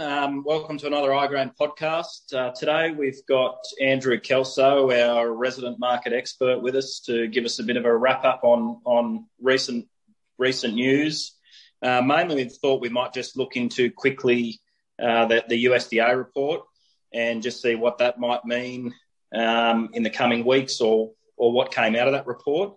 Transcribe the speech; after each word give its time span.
Um, 0.00 0.44
welcome 0.46 0.78
to 0.78 0.86
another 0.86 1.10
iGrain 1.10 1.52
podcast. 1.60 2.32
Uh, 2.32 2.52
today 2.52 2.90
we've 2.90 3.20
got 3.28 3.58
Andrew 3.82 4.18
Kelso, 4.18 4.90
our 4.90 5.30
resident 5.30 5.78
market 5.78 6.14
expert, 6.14 6.62
with 6.62 6.74
us 6.74 7.00
to 7.04 7.28
give 7.28 7.44
us 7.44 7.58
a 7.58 7.64
bit 7.64 7.76
of 7.76 7.84
a 7.84 7.94
wrap 7.94 8.24
up 8.24 8.40
on 8.42 8.80
on 8.86 9.26
recent 9.42 9.88
recent 10.38 10.72
news. 10.72 11.36
Uh, 11.82 12.00
mainly, 12.00 12.36
we 12.36 12.44
thought 12.48 12.80
we 12.80 12.88
might 12.88 13.12
just 13.12 13.36
look 13.36 13.56
into 13.56 13.90
quickly 13.90 14.58
uh, 14.98 15.26
the, 15.26 15.44
the, 15.50 15.66
USDA 15.66 16.16
report 16.16 16.62
and 17.12 17.42
just 17.42 17.60
see 17.60 17.74
what 17.74 17.98
that 17.98 18.18
might 18.18 18.46
mean 18.46 18.94
um, 19.34 19.90
in 19.92 20.02
the 20.02 20.08
coming 20.08 20.46
weeks 20.46 20.80
or 20.80 21.10
or 21.36 21.52
what 21.52 21.74
came 21.74 21.94
out 21.94 22.06
of 22.06 22.14
that 22.14 22.26
report. 22.26 22.74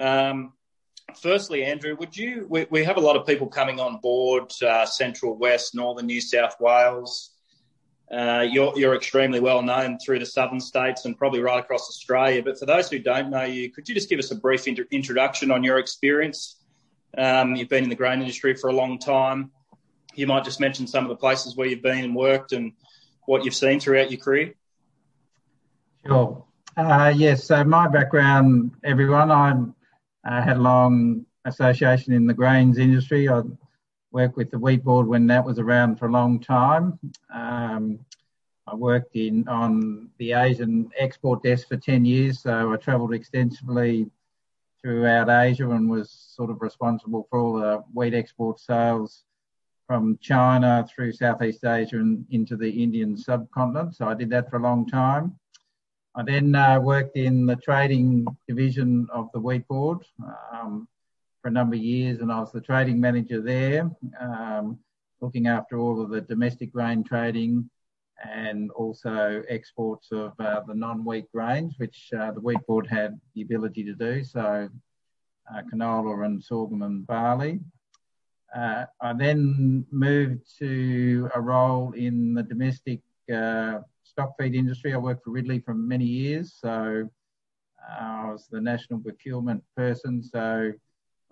Um, 0.00 0.54
firstly, 1.16 1.64
Andrew, 1.64 1.96
would 1.96 2.16
you? 2.16 2.46
We, 2.48 2.66
we, 2.70 2.84
have 2.84 2.96
a 2.96 3.00
lot 3.00 3.16
of 3.16 3.26
people 3.26 3.46
coming 3.46 3.80
on 3.80 3.98
board, 3.98 4.52
uh, 4.62 4.86
Central 4.86 5.36
West, 5.36 5.74
Northern 5.74 6.06
New 6.06 6.20
South 6.20 6.56
Wales. 6.60 7.30
Uh, 8.10 8.46
you're, 8.48 8.72
you're 8.76 8.94
extremely 8.94 9.40
well 9.40 9.62
known 9.62 9.98
through 9.98 10.18
the 10.18 10.26
southern 10.26 10.60
states 10.60 11.04
and 11.04 11.16
probably 11.16 11.40
right 11.40 11.58
across 11.58 11.88
Australia. 11.88 12.42
But 12.42 12.58
for 12.58 12.66
those 12.66 12.90
who 12.90 12.98
don't 12.98 13.30
know 13.30 13.44
you, 13.44 13.70
could 13.70 13.88
you 13.88 13.94
just 13.94 14.08
give 14.08 14.18
us 14.18 14.30
a 14.30 14.36
brief 14.36 14.68
inter- 14.68 14.86
introduction 14.90 15.50
on 15.50 15.64
your 15.64 15.78
experience? 15.78 16.60
Um, 17.16 17.54
you've 17.54 17.68
been 17.68 17.84
in 17.84 17.90
the 17.90 17.96
grain 17.96 18.20
industry 18.20 18.54
for 18.54 18.68
a 18.68 18.72
long 18.72 18.98
time. 18.98 19.50
You 20.14 20.26
might 20.26 20.44
just 20.44 20.60
mention 20.60 20.86
some 20.86 21.04
of 21.04 21.08
the 21.08 21.16
places 21.16 21.56
where 21.56 21.66
you've 21.66 21.82
been 21.82 22.04
and 22.04 22.14
worked 22.14 22.52
and 22.52 22.72
what 23.26 23.44
you've 23.44 23.54
seen 23.54 23.80
throughout 23.80 24.10
your 24.10 24.20
career. 24.20 24.54
Sure. 26.06 26.44
Uh, 26.76 27.12
yes. 27.16 27.44
So 27.44 27.64
my 27.64 27.88
background, 27.88 28.72
everyone, 28.84 29.30
I'm 29.30 29.73
I 30.24 30.40
had 30.40 30.56
a 30.56 30.60
long 30.60 31.26
association 31.44 32.12
in 32.12 32.26
the 32.26 32.34
grains 32.34 32.78
industry. 32.78 33.28
I 33.28 33.42
worked 34.10 34.36
with 34.36 34.50
the 34.50 34.58
wheat 34.58 34.82
board 34.82 35.06
when 35.06 35.26
that 35.26 35.44
was 35.44 35.58
around 35.58 35.98
for 35.98 36.06
a 36.06 36.12
long 36.12 36.40
time. 36.40 36.98
Um, 37.32 37.98
I 38.66 38.74
worked 38.74 39.14
in 39.16 39.46
on 39.48 40.08
the 40.18 40.32
Asian 40.32 40.90
export 40.98 41.42
desk 41.42 41.68
for 41.68 41.76
10 41.76 42.04
years, 42.04 42.40
so 42.40 42.72
I 42.72 42.76
travelled 42.76 43.12
extensively 43.12 44.10
throughout 44.80 45.28
Asia 45.28 45.68
and 45.70 45.90
was 45.90 46.10
sort 46.10 46.50
of 46.50 46.62
responsible 46.62 47.26
for 47.28 47.38
all 47.38 47.54
the 47.54 47.84
wheat 47.92 48.14
export 48.14 48.58
sales 48.60 49.24
from 49.86 50.18
China 50.22 50.86
through 50.88 51.12
Southeast 51.12 51.64
Asia 51.64 51.96
and 51.96 52.24
into 52.30 52.56
the 52.56 52.70
Indian 52.82 53.16
subcontinent. 53.16 53.94
So 53.94 54.08
I 54.08 54.14
did 54.14 54.30
that 54.30 54.48
for 54.48 54.56
a 54.56 54.62
long 54.62 54.86
time. 54.86 55.38
I 56.16 56.22
then 56.22 56.54
uh, 56.54 56.78
worked 56.80 57.16
in 57.16 57.44
the 57.44 57.56
trading 57.56 58.24
division 58.46 59.08
of 59.12 59.30
the 59.34 59.40
Wheat 59.40 59.66
Board 59.66 60.04
um, 60.52 60.86
for 61.42 61.48
a 61.48 61.50
number 61.50 61.74
of 61.74 61.82
years, 61.82 62.20
and 62.20 62.30
I 62.30 62.38
was 62.38 62.52
the 62.52 62.60
trading 62.60 63.00
manager 63.00 63.40
there, 63.40 63.90
um, 64.20 64.78
looking 65.20 65.48
after 65.48 65.78
all 65.78 66.00
of 66.00 66.10
the 66.10 66.20
domestic 66.20 66.72
grain 66.72 67.02
trading 67.02 67.68
and 68.24 68.70
also 68.70 69.42
exports 69.48 70.12
of 70.12 70.32
uh, 70.38 70.60
the 70.68 70.74
non-wheat 70.74 71.32
grains, 71.32 71.74
which 71.78 72.10
uh, 72.16 72.30
the 72.30 72.40
Wheat 72.40 72.64
Board 72.68 72.86
had 72.86 73.18
the 73.34 73.42
ability 73.42 73.82
to 73.82 73.94
do, 73.94 74.22
so 74.22 74.68
uh, 75.52 75.62
canola 75.72 76.24
and 76.24 76.42
sorghum 76.42 76.82
and 76.82 77.04
barley. 77.08 77.58
Uh, 78.54 78.84
I 79.00 79.12
then 79.14 79.84
moved 79.90 80.42
to 80.60 81.28
a 81.34 81.40
role 81.40 81.92
in 81.92 82.34
the 82.34 82.44
domestic 82.44 83.00
uh, 83.34 83.80
stock 84.14 84.34
feed 84.38 84.54
industry. 84.54 84.94
I 84.94 84.96
worked 84.96 85.24
for 85.24 85.32
Ridley 85.32 85.58
for 85.58 85.74
many 85.74 86.04
years, 86.04 86.54
so 86.60 87.08
uh, 87.82 88.00
I 88.00 88.30
was 88.30 88.46
the 88.48 88.60
national 88.60 89.00
procurement 89.00 89.60
person, 89.76 90.22
so 90.22 90.72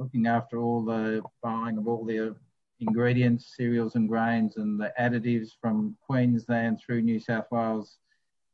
looking 0.01 0.27
after 0.27 0.59
all 0.59 0.85
the 0.85 1.23
buying 1.45 1.79
of 1.79 1.87
all 1.87 2.05
the 2.05 2.35
ingredients, 2.81 3.55
cereals 3.57 3.95
and 3.95 4.09
grains, 4.09 4.57
and 4.57 4.81
the 4.81 4.93
additives 4.99 5.51
from 5.61 5.97
Queensland 6.05 6.81
through 6.85 7.03
New 7.03 7.21
South 7.21 7.47
Wales 7.53 7.99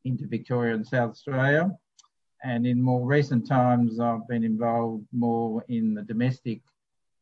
into 0.05 0.27
Victoria 0.27 0.75
and 0.75 0.87
South 0.87 1.12
Australia. 1.12 1.71
And 2.45 2.67
in 2.67 2.83
more 2.83 3.06
recent 3.06 3.49
times, 3.49 3.99
I've 3.99 4.29
been 4.29 4.45
involved 4.45 5.06
more 5.10 5.65
in 5.71 5.95
the 5.95 6.03
domestic 6.03 6.60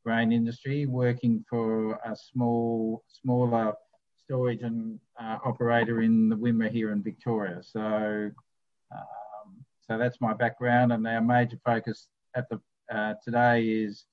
grain 0.04 0.32
industry, 0.32 0.86
working 0.86 1.44
for 1.48 2.00
a 2.04 2.16
small, 2.16 3.04
smaller 3.06 3.74
storage 4.26 4.62
and 4.62 4.98
uh, 5.20 5.38
operator 5.44 6.02
in 6.02 6.28
the 6.28 6.36
Wimmera 6.36 6.70
here 6.70 6.90
in 6.90 7.02
Victoria. 7.02 7.62
So, 7.62 8.30
um, 8.92 9.64
so 9.86 9.96
that's 9.96 10.20
my 10.20 10.34
background, 10.34 10.92
and 10.92 11.06
our 11.06 11.20
major 11.20 11.58
focus 11.64 12.08
at 12.34 12.48
the 12.48 12.60
uh, 12.92 13.14
today 13.24 13.64
is 13.64 14.04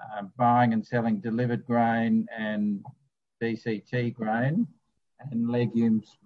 uh, 0.00 0.22
buying 0.36 0.72
and 0.72 0.86
selling 0.86 1.20
delivered 1.20 1.66
grain 1.66 2.26
and 2.36 2.84
DCT 3.42 4.14
grain 4.14 4.66
and 5.20 5.50
legumes, 5.50 6.16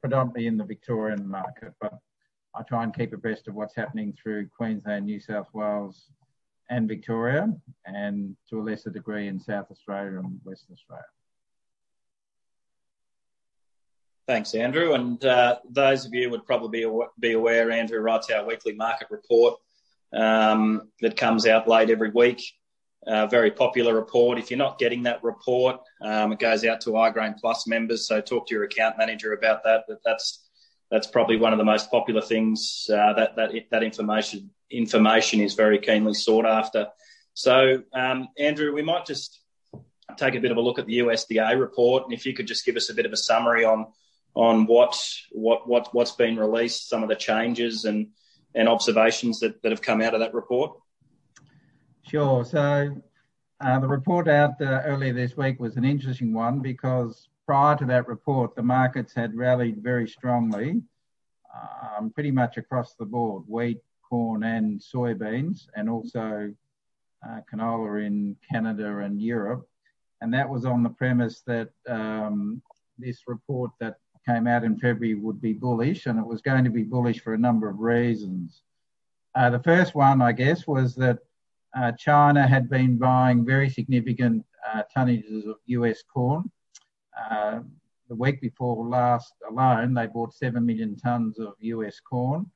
predominantly 0.00 0.46
in 0.46 0.58
the 0.58 0.64
Victorian 0.64 1.26
market. 1.26 1.72
But 1.80 1.94
I 2.54 2.62
try 2.62 2.84
and 2.84 2.94
keep 2.94 3.14
abreast 3.14 3.48
of 3.48 3.54
what's 3.54 3.74
happening 3.74 4.16
through 4.22 4.48
Queensland, 4.54 5.06
New 5.06 5.20
South 5.20 5.48
Wales, 5.54 6.10
and 6.68 6.88
Victoria, 6.88 7.52
and 7.86 8.36
to 8.50 8.60
a 8.60 8.62
lesser 8.62 8.90
degree 8.90 9.28
in 9.28 9.40
South 9.40 9.70
Australia 9.70 10.18
and 10.18 10.40
Western 10.44 10.74
Australia. 10.74 11.04
Thanks, 14.32 14.54
Andrew. 14.54 14.94
And 14.94 15.22
uh, 15.26 15.58
those 15.68 16.06
of 16.06 16.14
you 16.14 16.30
would 16.30 16.46
probably 16.46 16.86
be 17.20 17.32
aware, 17.32 17.70
Andrew 17.70 18.00
writes 18.00 18.30
our 18.30 18.46
weekly 18.46 18.72
market 18.72 19.08
report 19.10 19.60
um, 20.10 20.88
that 21.02 21.18
comes 21.18 21.46
out 21.46 21.68
late 21.68 21.90
every 21.90 22.08
week. 22.08 22.42
Uh, 23.06 23.26
very 23.26 23.50
popular 23.50 23.94
report. 23.94 24.38
If 24.38 24.50
you're 24.50 24.56
not 24.56 24.78
getting 24.78 25.02
that 25.02 25.22
report, 25.22 25.80
um, 26.00 26.32
it 26.32 26.38
goes 26.38 26.64
out 26.64 26.80
to 26.80 26.92
iGrain 26.92 27.36
Plus 27.38 27.66
members. 27.66 28.08
So 28.08 28.22
talk 28.22 28.46
to 28.46 28.54
your 28.54 28.64
account 28.64 28.96
manager 28.96 29.34
about 29.34 29.64
that. 29.64 29.84
But 29.86 29.98
that's 30.02 30.48
that's 30.90 31.06
probably 31.06 31.36
one 31.36 31.52
of 31.52 31.58
the 31.58 31.66
most 31.66 31.90
popular 31.90 32.22
things. 32.22 32.88
Uh, 32.88 33.12
that 33.12 33.36
that 33.36 33.50
that 33.70 33.82
information 33.82 34.48
information 34.70 35.42
is 35.42 35.52
very 35.52 35.78
keenly 35.78 36.14
sought 36.14 36.46
after. 36.46 36.86
So 37.34 37.82
um, 37.92 38.28
Andrew, 38.38 38.72
we 38.72 38.80
might 38.80 39.04
just 39.04 39.40
take 40.16 40.36
a 40.36 40.40
bit 40.40 40.52
of 40.52 40.56
a 40.56 40.62
look 40.62 40.78
at 40.78 40.86
the 40.86 41.00
USDA 41.00 41.60
report, 41.60 42.04
and 42.04 42.14
if 42.14 42.24
you 42.24 42.32
could 42.32 42.46
just 42.46 42.64
give 42.64 42.76
us 42.76 42.88
a 42.88 42.94
bit 42.94 43.04
of 43.04 43.12
a 43.12 43.16
summary 43.18 43.66
on 43.66 43.88
on 44.34 44.66
what 44.66 44.98
what 45.30 45.68
what 45.68 45.94
what's 45.94 46.12
been 46.12 46.36
released, 46.36 46.88
some 46.88 47.02
of 47.02 47.08
the 47.08 47.16
changes 47.16 47.84
and 47.84 48.08
and 48.54 48.68
observations 48.68 49.40
that, 49.40 49.62
that 49.62 49.72
have 49.72 49.82
come 49.82 50.02
out 50.02 50.14
of 50.14 50.20
that 50.20 50.34
report? 50.34 50.78
Sure. 52.06 52.44
So 52.44 53.02
uh, 53.60 53.78
the 53.78 53.88
report 53.88 54.28
out 54.28 54.60
uh, 54.60 54.82
earlier 54.84 55.12
this 55.12 55.36
week 55.36 55.58
was 55.60 55.76
an 55.76 55.84
interesting 55.84 56.34
one 56.34 56.60
because 56.60 57.28
prior 57.46 57.76
to 57.76 57.84
that 57.86 58.08
report, 58.08 58.54
the 58.54 58.62
markets 58.62 59.14
had 59.14 59.34
rallied 59.34 59.82
very 59.82 60.08
strongly, 60.08 60.82
um, 61.98 62.10
pretty 62.10 62.30
much 62.30 62.56
across 62.56 62.94
the 62.94 63.04
board: 63.04 63.44
wheat, 63.46 63.80
corn, 64.08 64.42
and 64.42 64.80
soybeans, 64.80 65.66
and 65.76 65.88
also 65.88 66.52
uh, 67.26 67.40
canola 67.52 68.04
in 68.04 68.36
Canada 68.50 68.98
and 68.98 69.20
Europe. 69.20 69.68
And 70.20 70.32
that 70.34 70.48
was 70.48 70.64
on 70.64 70.82
the 70.82 70.90
premise 70.90 71.42
that 71.46 71.70
um, 71.88 72.62
this 72.98 73.22
report 73.26 73.72
that 73.80 73.96
came 74.26 74.46
out 74.46 74.64
in 74.64 74.78
February 74.78 75.14
would 75.14 75.40
be 75.40 75.52
bullish, 75.52 76.06
and 76.06 76.18
it 76.18 76.26
was 76.26 76.42
going 76.42 76.64
to 76.64 76.70
be 76.70 76.82
bullish 76.82 77.20
for 77.20 77.34
a 77.34 77.38
number 77.38 77.68
of 77.68 77.80
reasons. 77.80 78.62
Uh, 79.34 79.50
the 79.50 79.62
first 79.62 79.94
one, 79.94 80.20
I 80.20 80.32
guess, 80.32 80.66
was 80.66 80.94
that 80.96 81.18
uh, 81.74 81.92
China 81.92 82.46
had 82.46 82.68
been 82.68 82.98
buying 82.98 83.44
very 83.44 83.70
significant 83.70 84.44
uh, 84.72 84.82
tonnages 84.94 85.46
of 85.46 85.56
US 85.66 86.02
corn. 86.02 86.50
Uh, 87.18 87.60
the 88.08 88.14
week 88.14 88.40
before 88.40 88.86
last 88.86 89.32
alone, 89.48 89.94
they 89.94 90.06
bought 90.06 90.34
7 90.34 90.64
million 90.64 90.96
tonnes 90.96 91.38
of 91.38 91.54
US 91.60 91.98
corn. 92.00 92.50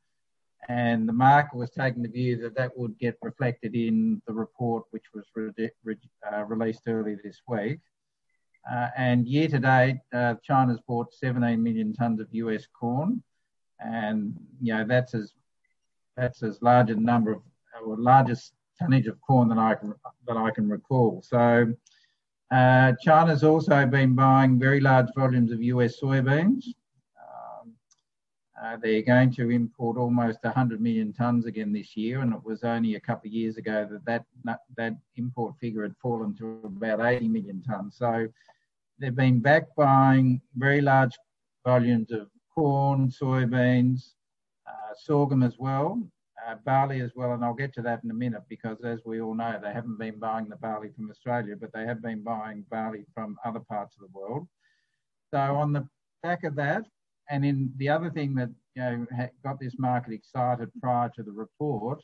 And 0.68 1.08
the 1.08 1.12
market 1.12 1.56
was 1.56 1.70
taking 1.70 2.02
the 2.02 2.08
view 2.08 2.36
that 2.38 2.56
that 2.56 2.76
would 2.76 2.98
get 2.98 3.16
reflected 3.22 3.74
in 3.74 4.20
the 4.26 4.34
report, 4.34 4.84
which 4.90 5.04
was 5.14 5.24
re- 5.34 5.70
re- 5.84 5.96
uh, 6.30 6.44
released 6.44 6.82
early 6.88 7.16
this 7.22 7.40
week. 7.46 7.78
Uh, 8.70 8.88
and 8.96 9.28
year 9.28 9.48
to 9.48 9.58
date, 9.60 9.98
uh, 10.12 10.34
China's 10.42 10.80
bought 10.88 11.14
17 11.14 11.62
million 11.62 11.92
tonnes 11.92 12.20
of 12.20 12.26
US 12.32 12.66
corn, 12.78 13.22
and 13.78 14.34
you 14.60 14.74
know 14.74 14.84
that's 14.84 15.14
as 15.14 15.34
that's 16.16 16.42
as 16.42 16.60
large 16.62 16.90
a 16.90 16.96
number 16.96 17.32
of 17.32 17.42
or 17.84 17.96
largest 17.96 18.54
tonnage 18.78 19.06
of 19.06 19.20
corn 19.20 19.48
that 19.48 19.58
I 19.58 19.74
can 19.74 19.94
that 20.26 20.36
I 20.36 20.50
can 20.50 20.68
recall. 20.68 21.22
So 21.22 21.72
uh, 22.50 22.92
China's 23.00 23.44
also 23.44 23.86
been 23.86 24.14
buying 24.14 24.58
very 24.58 24.80
large 24.80 25.08
volumes 25.16 25.52
of 25.52 25.62
US 25.62 26.00
soybeans. 26.00 26.64
Um, 27.20 27.72
uh, 28.60 28.76
they're 28.82 29.02
going 29.02 29.32
to 29.34 29.50
import 29.50 29.96
almost 29.96 30.38
100 30.42 30.80
million 30.80 31.12
tonnes 31.12 31.46
again 31.46 31.72
this 31.72 31.96
year, 31.96 32.20
and 32.20 32.32
it 32.32 32.42
was 32.44 32.62
only 32.64 32.94
a 32.94 33.00
couple 33.00 33.28
of 33.28 33.34
years 33.34 33.56
ago 33.56 33.86
that 33.90 34.24
that, 34.44 34.60
that 34.76 34.94
import 35.16 35.54
figure 35.60 35.82
had 35.82 35.96
fallen 36.00 36.34
to 36.36 36.60
about 36.64 37.00
80 37.00 37.28
million 37.28 37.62
tonnes. 37.68 37.94
So 37.94 38.28
they've 38.98 39.14
been 39.14 39.40
back 39.40 39.74
buying 39.76 40.40
very 40.56 40.80
large 40.80 41.16
volumes 41.64 42.10
of 42.12 42.28
corn, 42.54 43.08
soybeans, 43.10 44.12
uh, 44.66 44.94
sorghum 44.96 45.42
as 45.42 45.58
well, 45.58 46.00
uh, 46.46 46.54
barley 46.64 47.00
as 47.00 47.12
well, 47.14 47.32
and 47.32 47.44
I'll 47.44 47.54
get 47.54 47.74
to 47.74 47.82
that 47.82 48.02
in 48.04 48.10
a 48.10 48.14
minute 48.14 48.42
because, 48.48 48.78
as 48.84 49.00
we 49.04 49.20
all 49.20 49.34
know, 49.34 49.58
they 49.62 49.72
haven't 49.72 49.98
been 49.98 50.18
buying 50.18 50.48
the 50.48 50.56
barley 50.56 50.90
from 50.94 51.10
Australia, 51.10 51.56
but 51.60 51.72
they 51.72 51.84
have 51.84 52.02
been 52.02 52.22
buying 52.22 52.64
barley 52.70 53.04
from 53.14 53.36
other 53.44 53.60
parts 53.60 53.96
of 53.96 54.02
the 54.02 54.18
world. 54.18 54.46
so 55.32 55.38
on 55.38 55.72
the 55.72 55.86
back 56.22 56.44
of 56.44 56.54
that, 56.56 56.84
and 57.30 57.44
in 57.44 57.72
the 57.76 57.88
other 57.88 58.10
thing 58.10 58.34
that 58.34 58.50
you 58.74 58.82
know 58.82 59.06
got 59.42 59.58
this 59.58 59.78
market 59.78 60.12
excited 60.12 60.70
prior 60.80 61.10
to 61.16 61.22
the 61.22 61.32
report, 61.32 62.02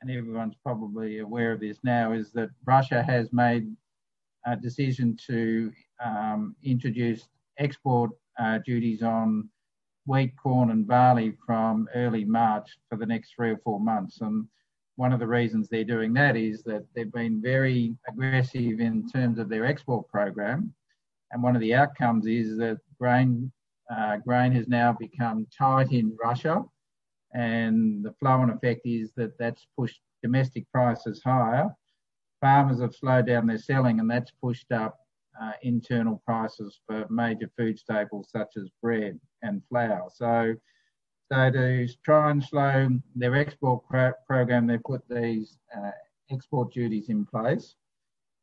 and 0.00 0.10
everyone's 0.10 0.56
probably 0.62 1.18
aware 1.18 1.52
of 1.52 1.60
this 1.60 1.78
now, 1.82 2.12
is 2.12 2.30
that 2.32 2.50
Russia 2.66 3.02
has 3.02 3.32
made 3.32 3.66
a 4.46 4.54
decision 4.54 5.16
to 5.26 5.72
um, 6.04 6.54
introduce 6.62 7.28
export 7.58 8.10
uh, 8.38 8.58
duties 8.64 9.02
on 9.02 9.48
wheat, 10.06 10.32
corn, 10.42 10.70
and 10.70 10.86
barley 10.86 11.34
from 11.44 11.88
early 11.94 12.24
March 12.24 12.78
for 12.88 12.96
the 12.96 13.06
next 13.06 13.34
three 13.34 13.50
or 13.50 13.58
four 13.58 13.78
months. 13.78 14.20
And 14.20 14.46
one 14.96 15.12
of 15.12 15.20
the 15.20 15.26
reasons 15.26 15.68
they're 15.68 15.84
doing 15.84 16.12
that 16.14 16.36
is 16.36 16.62
that 16.64 16.84
they've 16.94 17.12
been 17.12 17.40
very 17.40 17.94
aggressive 18.08 18.80
in 18.80 19.08
terms 19.08 19.38
of 19.38 19.48
their 19.48 19.66
export 19.66 20.08
program. 20.08 20.72
And 21.30 21.42
one 21.42 21.54
of 21.54 21.60
the 21.60 21.74
outcomes 21.74 22.26
is 22.26 22.56
that 22.58 22.78
grain 22.98 23.52
uh, 23.94 24.18
grain 24.18 24.52
has 24.52 24.68
now 24.68 24.92
become 24.92 25.46
tight 25.56 25.92
in 25.92 26.14
Russia, 26.22 26.62
and 27.32 28.04
the 28.04 28.12
flow 28.20 28.42
and 28.42 28.50
effect 28.50 28.82
is 28.84 29.12
that 29.16 29.38
that's 29.38 29.66
pushed 29.78 30.00
domestic 30.22 30.70
prices 30.72 31.22
higher. 31.24 31.70
Farmers 32.40 32.80
have 32.80 32.94
slowed 32.94 33.26
down 33.26 33.46
their 33.46 33.58
selling, 33.58 33.98
and 33.98 34.10
that's 34.10 34.30
pushed 34.42 34.72
up 34.72 34.98
uh, 35.40 35.52
internal 35.62 36.22
prices 36.24 36.80
for 36.86 37.06
major 37.10 37.50
food 37.56 37.78
staples 37.78 38.30
such 38.30 38.56
as 38.56 38.68
bread 38.82 39.18
and 39.42 39.62
flour. 39.68 40.08
So, 40.12 40.54
so 41.30 41.50
to 41.50 41.88
try 42.04 42.30
and 42.30 42.42
slow 42.42 42.88
their 43.14 43.34
export 43.36 43.86
pro- 43.88 44.12
program, 44.26 44.66
they 44.66 44.78
put 44.78 45.02
these 45.08 45.58
uh, 45.76 45.90
export 46.30 46.72
duties 46.72 47.08
in 47.08 47.24
place. 47.26 47.74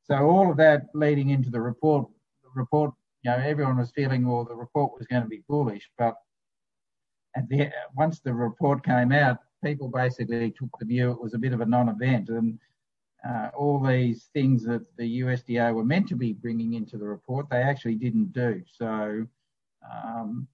So 0.04 0.16
all 0.18 0.52
of 0.52 0.58
that 0.58 0.84
leading 0.94 1.32
into 1.32 1.50
the 1.50 1.62
report, 1.62 2.08
the 2.44 2.50
report, 2.54 2.92
you 3.24 3.32
know, 3.32 3.38
everyone 3.38 3.78
was 3.78 3.92
feeling, 3.92 4.28
well, 4.28 4.46
the 4.46 4.56
report 4.56 4.94
was 4.98 5.08
going 5.08 5.24
to 5.24 5.30
be 5.30 5.44
bullish, 5.50 5.90
but 5.98 6.16
at 7.36 7.50
the, 7.50 7.72
once 7.96 8.20
the 8.20 8.34
report 8.34 8.86
came 8.86 9.12
out, 9.12 9.38
people 9.64 9.90
basically 9.90 10.52
took 10.52 10.70
the 10.80 10.86
view 10.86 11.12
it 11.12 11.22
was 11.22 11.34
a 11.34 11.40
bit 11.40 11.54
of 11.54 11.62
a 11.62 11.66
non-event, 11.66 12.30
and 12.30 12.60
uh, 13.28 13.50
all 13.56 13.80
these 13.80 14.30
things 14.34 14.64
that 14.64 14.84
the 14.98 15.22
USDA 15.22 15.74
were 15.74 15.84
meant 15.84 16.08
to 16.10 16.16
be 16.16 16.34
bringing 16.34 16.74
into 16.74 16.98
the 16.98 17.06
report, 17.06 17.48
they 17.50 17.62
actually 17.62 17.96
didn't 17.96 18.34
do. 18.34 18.62
So, 18.72 19.26
um, 19.92 20.48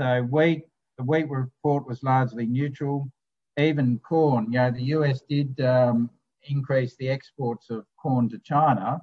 so 0.00 0.22
wheat, 0.22 0.64
the 0.96 1.04
wheat 1.04 1.28
report 1.28 1.86
was 1.86 2.02
largely 2.02 2.46
neutral. 2.46 3.10
Even 3.58 3.98
corn, 3.98 4.46
you 4.46 4.58
know, 4.58 4.70
the 4.70 4.82
US 4.84 5.22
did 5.28 5.60
um, 5.60 6.10
increase 6.44 6.96
the 6.96 7.08
exports 7.08 7.70
of 7.70 7.84
corn 8.00 8.28
to 8.30 8.38
China, 8.38 9.02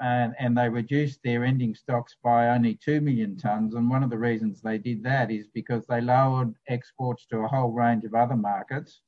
and, 0.00 0.34
and 0.38 0.56
they 0.56 0.68
reduced 0.68 1.20
their 1.22 1.44
ending 1.44 1.74
stocks 1.74 2.16
by 2.22 2.48
only 2.48 2.78
2 2.84 3.00
million 3.00 3.36
tonnes. 3.36 3.74
And 3.74 3.88
one 3.88 4.02
of 4.02 4.10
the 4.10 4.18
reasons 4.18 4.60
they 4.60 4.78
did 4.78 5.04
that 5.04 5.30
is 5.30 5.46
because 5.54 5.86
they 5.86 6.00
lowered 6.00 6.54
exports 6.68 7.26
to 7.26 7.38
a 7.38 7.48
whole 7.48 7.70
range 7.70 8.04
of 8.04 8.14
other 8.14 8.36
markets 8.36 9.02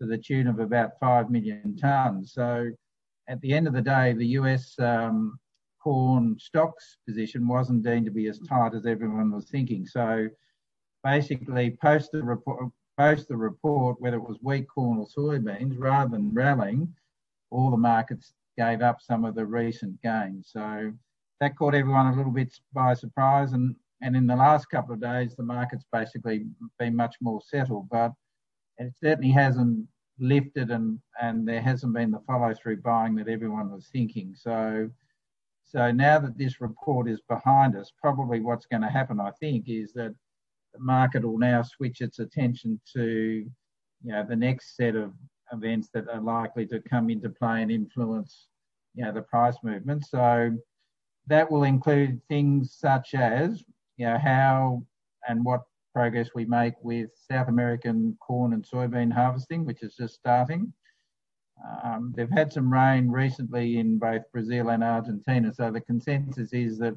to 0.00 0.06
the 0.06 0.18
tune 0.18 0.46
of 0.46 0.58
about 0.58 0.98
5 0.98 1.30
million 1.30 1.76
tonnes. 1.80 2.30
So 2.30 2.70
at 3.28 3.40
the 3.40 3.52
end 3.52 3.66
of 3.66 3.74
the 3.74 3.82
day, 3.82 4.12
the 4.12 4.26
US 4.26 4.74
um, 4.78 5.38
corn 5.82 6.36
stocks 6.38 6.98
position 7.06 7.46
wasn't 7.46 7.84
deemed 7.84 8.06
to 8.06 8.10
be 8.10 8.26
as 8.26 8.40
tight 8.40 8.74
as 8.74 8.86
everyone 8.86 9.30
was 9.30 9.50
thinking. 9.50 9.86
So 9.86 10.28
basically, 11.04 11.76
post 11.82 12.12
the 12.12 12.22
report, 12.22 12.70
post 12.98 13.28
the 13.28 13.36
report, 13.36 14.00
whether 14.00 14.16
it 14.16 14.28
was 14.28 14.38
wheat, 14.42 14.66
corn, 14.68 14.98
or 14.98 15.06
soybeans, 15.06 15.78
rather 15.78 16.10
than 16.10 16.34
rallying, 16.34 16.94
all 17.50 17.70
the 17.70 17.76
markets 17.76 18.32
gave 18.58 18.82
up 18.82 19.00
some 19.00 19.24
of 19.24 19.34
the 19.34 19.46
recent 19.46 20.00
gains. 20.02 20.50
So 20.52 20.92
that 21.40 21.56
caught 21.56 21.74
everyone 21.74 22.12
a 22.12 22.16
little 22.16 22.32
bit 22.32 22.58
by 22.72 22.94
surprise. 22.94 23.52
And, 23.52 23.74
and 24.02 24.16
in 24.16 24.26
the 24.26 24.36
last 24.36 24.66
couple 24.70 24.94
of 24.94 25.00
days, 25.00 25.34
the 25.34 25.42
market's 25.42 25.84
basically 25.92 26.46
been 26.78 26.94
much 26.94 27.16
more 27.20 27.40
settled. 27.42 27.88
But 27.90 28.12
it 28.80 28.92
certainly 29.02 29.30
hasn't 29.30 29.86
lifted 30.18 30.70
and, 30.70 30.98
and 31.20 31.46
there 31.46 31.60
hasn't 31.60 31.94
been 31.94 32.10
the 32.10 32.20
follow 32.26 32.54
through 32.54 32.78
buying 32.78 33.14
that 33.14 33.28
everyone 33.28 33.70
was 33.70 33.88
thinking. 33.92 34.34
So, 34.34 34.90
so 35.64 35.92
now 35.92 36.18
that 36.18 36.36
this 36.38 36.60
report 36.60 37.08
is 37.08 37.20
behind 37.28 37.76
us, 37.76 37.92
probably 38.00 38.40
what's 38.40 38.66
going 38.66 38.82
to 38.82 38.88
happen, 38.88 39.20
I 39.20 39.30
think, 39.38 39.68
is 39.68 39.92
that 39.92 40.14
the 40.72 40.80
market 40.80 41.24
will 41.24 41.38
now 41.38 41.62
switch 41.62 42.00
its 42.00 42.18
attention 42.18 42.80
to 42.94 43.46
you 44.02 44.12
know, 44.12 44.24
the 44.26 44.36
next 44.36 44.76
set 44.76 44.96
of 44.96 45.12
events 45.52 45.90
that 45.92 46.08
are 46.08 46.20
likely 46.20 46.66
to 46.66 46.80
come 46.80 47.10
into 47.10 47.28
play 47.28 47.62
and 47.62 47.70
influence 47.70 48.48
you 48.94 49.04
know, 49.04 49.12
the 49.12 49.22
price 49.22 49.56
movement. 49.62 50.06
So 50.06 50.56
that 51.26 51.50
will 51.50 51.64
include 51.64 52.20
things 52.28 52.74
such 52.78 53.14
as 53.14 53.62
you 53.98 54.06
know, 54.06 54.18
how 54.18 54.82
and 55.28 55.44
what 55.44 55.62
progress 55.92 56.30
we 56.34 56.44
make 56.44 56.74
with 56.82 57.10
South 57.30 57.48
American 57.48 58.16
corn 58.20 58.52
and 58.52 58.64
soybean 58.64 59.12
harvesting, 59.12 59.64
which 59.64 59.82
is 59.82 59.94
just 59.94 60.14
starting. 60.14 60.72
Um, 61.84 62.12
they've 62.16 62.30
had 62.30 62.52
some 62.52 62.72
rain 62.72 63.08
recently 63.10 63.78
in 63.78 63.98
both 63.98 64.22
Brazil 64.32 64.70
and 64.70 64.82
Argentina, 64.82 65.52
so 65.52 65.70
the 65.70 65.80
consensus 65.80 66.52
is 66.52 66.78
that 66.78 66.94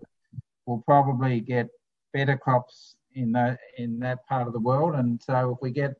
we'll 0.65 0.83
probably 0.85 1.41
get 1.41 1.67
better 2.13 2.37
crops 2.37 2.95
in 3.15 3.31
that 3.33 3.59
in 3.77 3.99
that 3.99 4.25
part 4.27 4.47
of 4.47 4.53
the 4.53 4.59
world. 4.59 4.95
And 4.95 5.21
so 5.21 5.51
if 5.51 5.57
we 5.61 5.71
get 5.71 5.95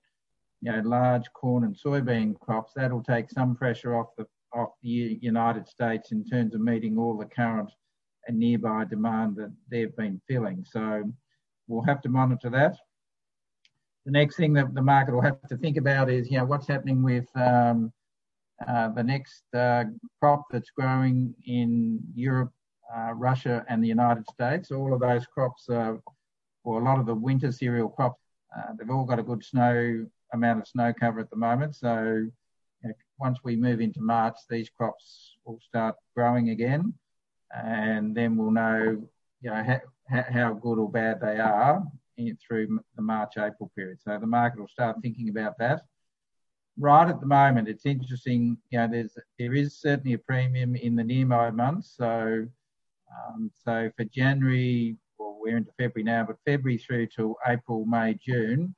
you 0.61 0.71
know 0.71 0.81
large 0.85 1.31
corn 1.33 1.65
and 1.65 1.75
soybean 1.75 2.39
crops, 2.39 2.71
that'll 2.75 3.03
take 3.03 3.29
some 3.29 3.55
pressure 3.55 3.95
off 3.95 4.15
the 4.17 4.25
off 4.53 4.69
the 4.81 5.19
United 5.21 5.67
States 5.67 6.11
in 6.11 6.23
terms 6.23 6.55
of 6.55 6.61
meeting 6.61 6.97
all 6.97 7.17
the 7.17 7.25
current 7.25 7.71
and 8.27 8.39
nearby 8.39 8.85
demand 8.85 9.35
that 9.35 9.51
they've 9.69 9.95
been 9.95 10.21
filling. 10.27 10.63
So 10.69 11.11
we'll 11.67 11.83
have 11.83 12.01
to 12.01 12.09
monitor 12.09 12.49
that. 12.49 12.75
The 14.05 14.11
next 14.11 14.35
thing 14.35 14.53
that 14.53 14.73
the 14.73 14.81
market 14.81 15.13
will 15.13 15.21
have 15.21 15.41
to 15.47 15.57
think 15.57 15.77
about 15.77 16.09
is, 16.09 16.29
you 16.29 16.37
know, 16.37 16.45
what's 16.45 16.67
happening 16.67 17.03
with 17.03 17.25
um, 17.35 17.93
uh, 18.67 18.89
the 18.89 19.03
next 19.03 19.43
uh, 19.55 19.85
crop 20.19 20.43
that's 20.51 20.71
growing 20.71 21.33
in 21.45 21.99
Europe, 22.13 22.51
uh, 22.95 23.13
Russia, 23.13 23.65
and 23.69 23.83
the 23.83 23.87
United 23.87 24.25
States. 24.29 24.71
All 24.71 24.93
of 24.93 24.99
those 24.99 25.25
crops, 25.25 25.69
or 25.69 26.01
a 26.65 26.83
lot 26.83 26.99
of 26.99 27.05
the 27.05 27.15
winter 27.15 27.51
cereal 27.51 27.89
crops, 27.89 28.21
uh, 28.55 28.73
they've 28.77 28.89
all 28.89 29.05
got 29.05 29.19
a 29.19 29.23
good 29.23 29.43
snow 29.43 30.05
amount 30.33 30.59
of 30.59 30.67
snow 30.67 30.93
cover 30.99 31.19
at 31.19 31.29
the 31.29 31.35
moment. 31.35 31.75
So 31.75 32.27
once 33.19 33.39
we 33.43 33.55
move 33.55 33.79
into 33.79 34.01
March, 34.01 34.35
these 34.49 34.69
crops 34.69 35.37
will 35.45 35.59
start 35.65 35.95
growing 36.15 36.49
again, 36.49 36.93
and 37.55 38.13
then 38.13 38.35
we'll 38.35 38.51
know, 38.51 39.01
you 39.41 39.49
know, 39.49 39.79
how 40.07 40.53
good 40.53 40.79
or 40.79 40.89
bad 40.89 41.19
they 41.21 41.37
are 41.39 41.83
through 42.45 42.79
the 42.95 43.01
March 43.01 43.33
April 43.37 43.71
period. 43.75 43.99
So 44.01 44.17
the 44.19 44.27
market 44.27 44.59
will 44.59 44.67
start 44.67 44.97
thinking 45.01 45.29
about 45.29 45.57
that. 45.59 45.81
Right 46.77 47.07
at 47.07 47.19
the 47.19 47.25
moment, 47.27 47.67
it's 47.67 47.85
interesting. 47.85 48.57
You 48.71 48.79
know, 48.79 48.87
there's 48.87 49.17
there 49.37 49.53
is 49.53 49.79
certainly 49.79 50.13
a 50.13 50.17
premium 50.17 50.75
in 50.75 50.95
the 50.95 51.03
nearby 51.03 51.51
months. 51.51 51.93
So 51.95 52.47
um, 53.13 53.51
so 53.63 53.91
for 53.95 54.05
January, 54.05 54.97
well, 55.17 55.37
we're 55.39 55.57
into 55.57 55.71
February 55.77 56.03
now, 56.03 56.25
but 56.25 56.37
February 56.45 56.77
through 56.77 57.07
to 57.15 57.35
April, 57.47 57.85
May, 57.85 58.15
June, 58.15 58.75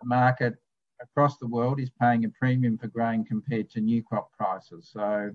the 0.00 0.06
market 0.06 0.54
across 1.00 1.38
the 1.38 1.46
world 1.46 1.80
is 1.80 1.90
paying 2.00 2.24
a 2.24 2.28
premium 2.30 2.76
for 2.76 2.88
grain 2.88 3.24
compared 3.24 3.70
to 3.70 3.80
new 3.80 4.02
crop 4.02 4.30
prices. 4.32 4.90
So, 4.92 5.30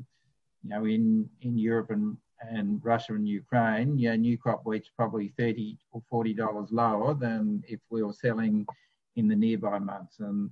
you 0.64 0.70
know, 0.70 0.86
in, 0.86 1.30
in 1.42 1.58
Europe 1.58 1.90
and, 1.92 2.18
and 2.42 2.84
Russia 2.84 3.14
and 3.14 3.28
Ukraine, 3.28 3.98
yeah, 3.98 4.16
new 4.16 4.38
crop 4.38 4.64
wheat's 4.64 4.90
probably 4.96 5.34
30 5.38 5.78
or 5.92 6.02
$40 6.12 6.68
lower 6.72 7.14
than 7.14 7.64
if 7.68 7.80
we 7.90 8.04
were 8.04 8.14
selling 8.14 8.66
in 9.16 9.28
the 9.28 9.36
nearby 9.36 9.80
months. 9.80 10.20
And 10.20 10.50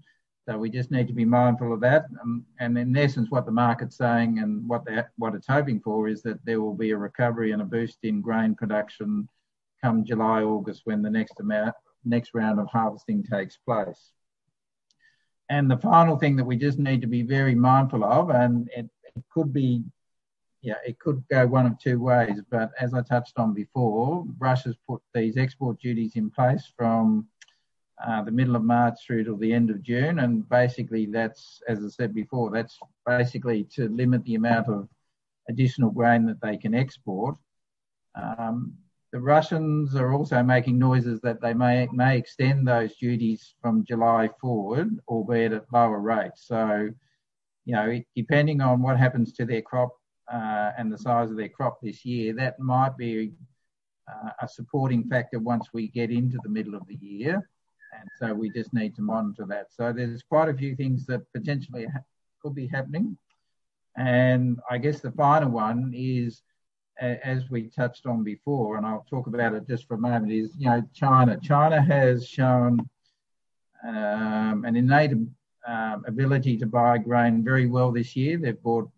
so 0.47 0.57
we 0.57 0.69
just 0.69 0.91
need 0.91 1.07
to 1.07 1.13
be 1.13 1.25
mindful 1.25 1.73
of 1.73 1.81
that. 1.81 2.05
Um, 2.21 2.45
and 2.59 2.77
in 2.77 2.95
essence, 2.97 3.29
what 3.29 3.45
the 3.45 3.51
market's 3.51 3.97
saying 3.97 4.39
and 4.39 4.67
what 4.67 4.83
what 5.17 5.35
it's 5.35 5.47
hoping 5.47 5.79
for 5.79 6.07
is 6.07 6.21
that 6.23 6.43
there 6.45 6.61
will 6.61 6.73
be 6.73 6.91
a 6.91 6.97
recovery 6.97 7.51
and 7.51 7.61
a 7.61 7.65
boost 7.65 7.99
in 8.03 8.21
grain 8.21 8.55
production 8.55 9.27
come 9.83 10.05
July, 10.05 10.43
August, 10.43 10.81
when 10.85 11.01
the 11.01 11.09
next 11.09 11.39
amount, 11.39 11.75
next 12.05 12.33
round 12.33 12.59
of 12.59 12.67
harvesting 12.67 13.23
takes 13.23 13.57
place. 13.57 14.11
And 15.49 15.69
the 15.69 15.77
final 15.77 16.17
thing 16.17 16.35
that 16.37 16.45
we 16.45 16.55
just 16.55 16.79
need 16.79 17.01
to 17.01 17.07
be 17.07 17.23
very 17.23 17.55
mindful 17.55 18.03
of, 18.03 18.29
and 18.29 18.69
it, 18.75 18.89
it 19.03 19.23
could 19.33 19.51
be, 19.51 19.83
yeah, 20.61 20.75
it 20.85 20.99
could 20.99 21.23
go 21.29 21.47
one 21.47 21.65
of 21.65 21.79
two 21.79 21.99
ways. 21.99 22.39
But 22.49 22.71
as 22.79 22.93
I 22.93 23.01
touched 23.01 23.37
on 23.37 23.53
before, 23.53 24.25
Russia's 24.37 24.77
put 24.87 25.01
these 25.13 25.37
export 25.37 25.79
duties 25.79 26.15
in 26.15 26.29
place 26.29 26.71
from 26.77 27.27
uh, 28.05 28.23
the 28.23 28.31
middle 28.31 28.55
of 28.55 28.63
March 28.63 28.95
through 29.05 29.23
to 29.23 29.37
the 29.37 29.53
end 29.53 29.69
of 29.69 29.81
June. 29.81 30.19
And 30.19 30.47
basically, 30.49 31.07
that's, 31.07 31.61
as 31.67 31.83
I 31.83 31.89
said 31.89 32.13
before, 32.13 32.51
that's 32.51 32.77
basically 33.05 33.63
to 33.75 33.89
limit 33.89 34.23
the 34.23 34.35
amount 34.35 34.67
of 34.67 34.87
additional 35.49 35.89
grain 35.89 36.25
that 36.27 36.41
they 36.41 36.57
can 36.57 36.75
export. 36.75 37.35
Um, 38.15 38.73
the 39.11 39.19
Russians 39.19 39.95
are 39.95 40.13
also 40.13 40.41
making 40.41 40.79
noises 40.79 41.19
that 41.21 41.41
they 41.41 41.53
may 41.53 41.87
may 41.91 42.17
extend 42.17 42.65
those 42.65 42.95
duties 42.95 43.55
from 43.61 43.83
July 43.83 44.29
forward, 44.39 44.99
albeit 45.07 45.51
at 45.51 45.65
lower 45.73 45.99
rates. 45.99 46.47
So, 46.47 46.89
you 47.65 47.73
know, 47.73 48.01
depending 48.15 48.61
on 48.61 48.81
what 48.81 48.97
happens 48.97 49.33
to 49.33 49.45
their 49.45 49.61
crop 49.61 49.91
and 50.77 50.91
the 50.91 50.97
size 50.97 51.29
of 51.29 51.37
their 51.37 51.49
crop 51.49 51.79
this 51.81 52.05
year, 52.05 52.33
that 52.33 52.59
might 52.59 52.97
be 52.97 53.31
uh, 54.07 54.29
a 54.41 54.47
supporting 54.47 55.03
factor 55.09 55.39
once 55.39 55.69
we 55.73 55.87
get 55.87 56.11
into 56.11 56.39
the 56.43 56.49
middle 56.49 56.75
of 56.75 56.85
the 56.87 56.95
year. 56.95 57.49
And 57.99 58.09
so 58.17 58.33
we 58.33 58.49
just 58.49 58.73
need 58.73 58.95
to 58.95 59.01
monitor 59.01 59.45
that. 59.47 59.67
So 59.71 59.91
there's 59.91 60.23
quite 60.23 60.49
a 60.49 60.53
few 60.53 60.75
things 60.75 61.05
that 61.07 61.21
potentially 61.33 61.85
ha- 61.85 61.99
could 62.41 62.55
be 62.55 62.67
happening. 62.67 63.17
And 63.97 64.59
I 64.69 64.77
guess 64.77 65.01
the 65.01 65.11
final 65.11 65.49
one 65.49 65.91
is, 65.93 66.41
as 66.99 67.49
we 67.49 67.63
touched 67.63 68.05
on 68.05 68.23
before, 68.23 68.77
and 68.77 68.85
I'll 68.85 69.05
talk 69.09 69.27
about 69.27 69.53
it 69.53 69.67
just 69.67 69.87
for 69.87 69.95
a 69.95 69.99
moment, 69.99 70.31
is 70.31 70.53
you 70.57 70.67
know 70.67 70.83
China. 70.93 71.37
China 71.41 71.81
has 71.81 72.27
shown 72.27 72.87
um, 73.85 74.63
an 74.65 74.75
innate 74.75 75.11
um, 75.67 76.03
ability 76.07 76.57
to 76.57 76.65
buy 76.65 76.97
grain 76.97 77.43
very 77.43 77.67
well 77.67 77.91
this 77.91 78.15
year. 78.15 78.37
They've 78.37 78.61
bought, 78.61 78.89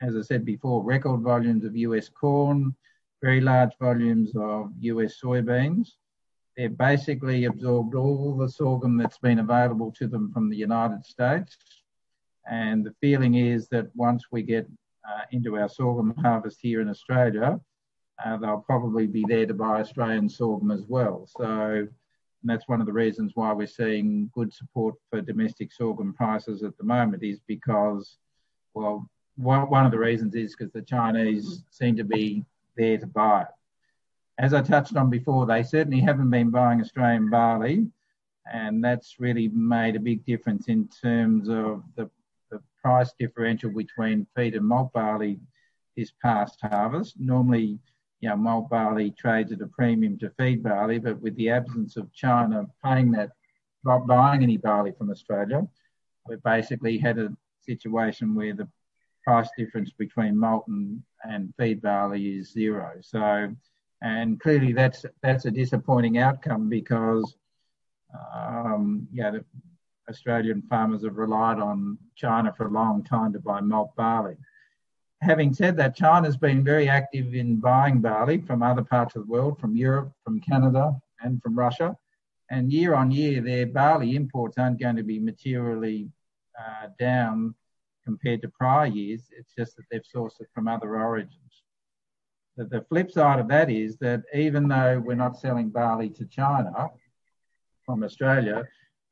as 0.00 0.16
I 0.16 0.22
said 0.22 0.44
before, 0.44 0.82
record 0.82 1.20
volumes 1.20 1.64
of 1.64 1.76
US 1.76 2.08
corn, 2.08 2.74
very 3.22 3.40
large 3.40 3.72
volumes 3.78 4.32
of 4.36 4.72
US 4.80 5.20
soybeans. 5.22 5.88
They've 6.56 6.76
basically 6.76 7.44
absorbed 7.44 7.94
all 7.94 8.36
the 8.36 8.48
sorghum 8.48 8.96
that's 8.96 9.18
been 9.18 9.38
available 9.38 9.92
to 9.92 10.06
them 10.06 10.32
from 10.32 10.48
the 10.48 10.56
United 10.56 11.04
States. 11.04 11.56
And 12.50 12.84
the 12.84 12.94
feeling 13.00 13.34
is 13.34 13.68
that 13.68 13.94
once 13.94 14.24
we 14.32 14.42
get 14.42 14.66
uh, 15.08 15.22
into 15.32 15.56
our 15.56 15.68
sorghum 15.68 16.14
harvest 16.16 16.58
here 16.60 16.80
in 16.80 16.88
Australia, 16.88 17.60
uh, 18.24 18.36
they'll 18.38 18.64
probably 18.66 19.06
be 19.06 19.24
there 19.28 19.46
to 19.46 19.54
buy 19.54 19.80
Australian 19.80 20.28
sorghum 20.28 20.70
as 20.70 20.84
well. 20.88 21.26
So 21.38 21.86
that's 22.42 22.68
one 22.68 22.80
of 22.80 22.86
the 22.86 22.92
reasons 22.92 23.32
why 23.34 23.52
we're 23.52 23.66
seeing 23.66 24.30
good 24.34 24.52
support 24.52 24.94
for 25.10 25.20
domestic 25.20 25.72
sorghum 25.72 26.14
prices 26.14 26.62
at 26.62 26.76
the 26.78 26.84
moment 26.84 27.22
is 27.22 27.38
because, 27.46 28.16
well, 28.74 29.08
one, 29.40 29.70
one 29.70 29.86
of 29.86 29.92
the 29.92 29.98
reasons 29.98 30.34
is 30.34 30.54
because 30.54 30.72
the 30.72 30.82
Chinese 30.82 31.46
mm-hmm. 31.46 31.62
seem 31.70 31.96
to 31.96 32.04
be 32.04 32.44
there 32.76 32.98
to 32.98 33.06
buy 33.06 33.42
it. 33.42 33.48
As 34.38 34.54
I 34.54 34.62
touched 34.62 34.96
on 34.96 35.10
before, 35.10 35.46
they 35.46 35.62
certainly 35.62 36.00
haven't 36.00 36.30
been 36.30 36.50
buying 36.50 36.80
Australian 36.80 37.28
barley, 37.28 37.86
and 38.50 38.82
that's 38.82 39.20
really 39.20 39.48
made 39.48 39.96
a 39.96 40.00
big 40.00 40.24
difference 40.24 40.68
in 40.68 40.88
terms 40.88 41.48
of 41.48 41.82
the, 41.96 42.08
the 42.50 42.60
price 42.82 43.12
differential 43.18 43.70
between 43.70 44.26
feed 44.34 44.54
and 44.54 44.66
malt 44.66 44.92
barley 44.92 45.40
this 45.96 46.12
past 46.22 46.58
harvest. 46.62 47.20
Normally, 47.20 47.78
you 48.20 48.28
know, 48.28 48.36
malt 48.36 48.70
barley 48.70 49.10
trades 49.10 49.52
at 49.52 49.60
a 49.60 49.66
premium 49.66 50.18
to 50.18 50.30
feed 50.38 50.62
barley, 50.62 50.98
but 50.98 51.20
with 51.20 51.36
the 51.36 51.50
absence 51.50 51.96
of 51.96 52.12
China 52.12 52.66
paying 52.82 53.10
that, 53.12 53.30
not 53.84 54.06
buying 54.06 54.42
any 54.42 54.56
barley 54.56 54.92
from 54.92 55.10
Australia, 55.10 55.66
we've 56.26 56.42
basically 56.42 56.96
had 56.98 57.18
a 57.18 57.34
situation 57.60 58.34
where 58.34 58.54
the 58.54 58.68
price 59.30 59.50
difference 59.56 59.92
between 59.92 60.42
and, 60.42 61.02
and 61.22 61.54
feed 61.56 61.80
barley 61.80 62.38
is 62.38 62.50
zero. 62.50 62.90
So, 63.00 63.54
and 64.02 64.40
clearly 64.40 64.72
that's 64.72 65.06
that's 65.22 65.44
a 65.44 65.52
disappointing 65.52 66.18
outcome 66.18 66.68
because, 66.68 67.36
um, 68.34 69.06
yeah, 69.12 69.30
the 69.30 69.44
Australian 70.08 70.62
farmers 70.62 71.04
have 71.04 71.16
relied 71.16 71.60
on 71.60 71.96
China 72.16 72.52
for 72.56 72.66
a 72.66 72.72
long 72.72 73.04
time 73.04 73.32
to 73.32 73.38
buy 73.38 73.60
malt 73.60 73.92
barley. 73.96 74.36
Having 75.22 75.54
said 75.54 75.76
that, 75.76 75.94
China's 75.94 76.36
been 76.36 76.64
very 76.64 76.88
active 76.88 77.32
in 77.42 77.60
buying 77.60 78.00
barley 78.00 78.38
from 78.40 78.64
other 78.64 78.82
parts 78.82 79.14
of 79.14 79.22
the 79.22 79.32
world, 79.32 79.60
from 79.60 79.76
Europe, 79.76 80.10
from 80.24 80.40
Canada, 80.40 81.00
and 81.22 81.40
from 81.40 81.56
Russia. 81.56 81.96
And 82.50 82.72
year 82.72 82.94
on 82.94 83.12
year, 83.12 83.40
their 83.42 83.66
barley 83.66 84.16
imports 84.16 84.58
aren't 84.58 84.80
going 84.80 84.96
to 84.96 85.04
be 85.04 85.20
materially 85.20 86.10
uh, 86.58 86.88
down 86.98 87.54
compared 88.04 88.42
to 88.42 88.48
prior 88.48 88.86
years. 88.86 89.22
It's 89.36 89.54
just 89.56 89.76
that 89.76 89.84
they've 89.90 90.02
sourced 90.14 90.40
it 90.40 90.48
from 90.54 90.68
other 90.68 91.00
origins. 91.00 91.62
The, 92.56 92.64
the 92.64 92.84
flip 92.88 93.10
side 93.10 93.38
of 93.38 93.48
that 93.48 93.70
is 93.70 93.96
that 93.98 94.22
even 94.34 94.68
though 94.68 95.00
we're 95.04 95.14
not 95.14 95.38
selling 95.38 95.70
barley 95.70 96.10
to 96.10 96.24
China 96.26 96.90
from 97.84 98.02
Australia, 98.02 98.66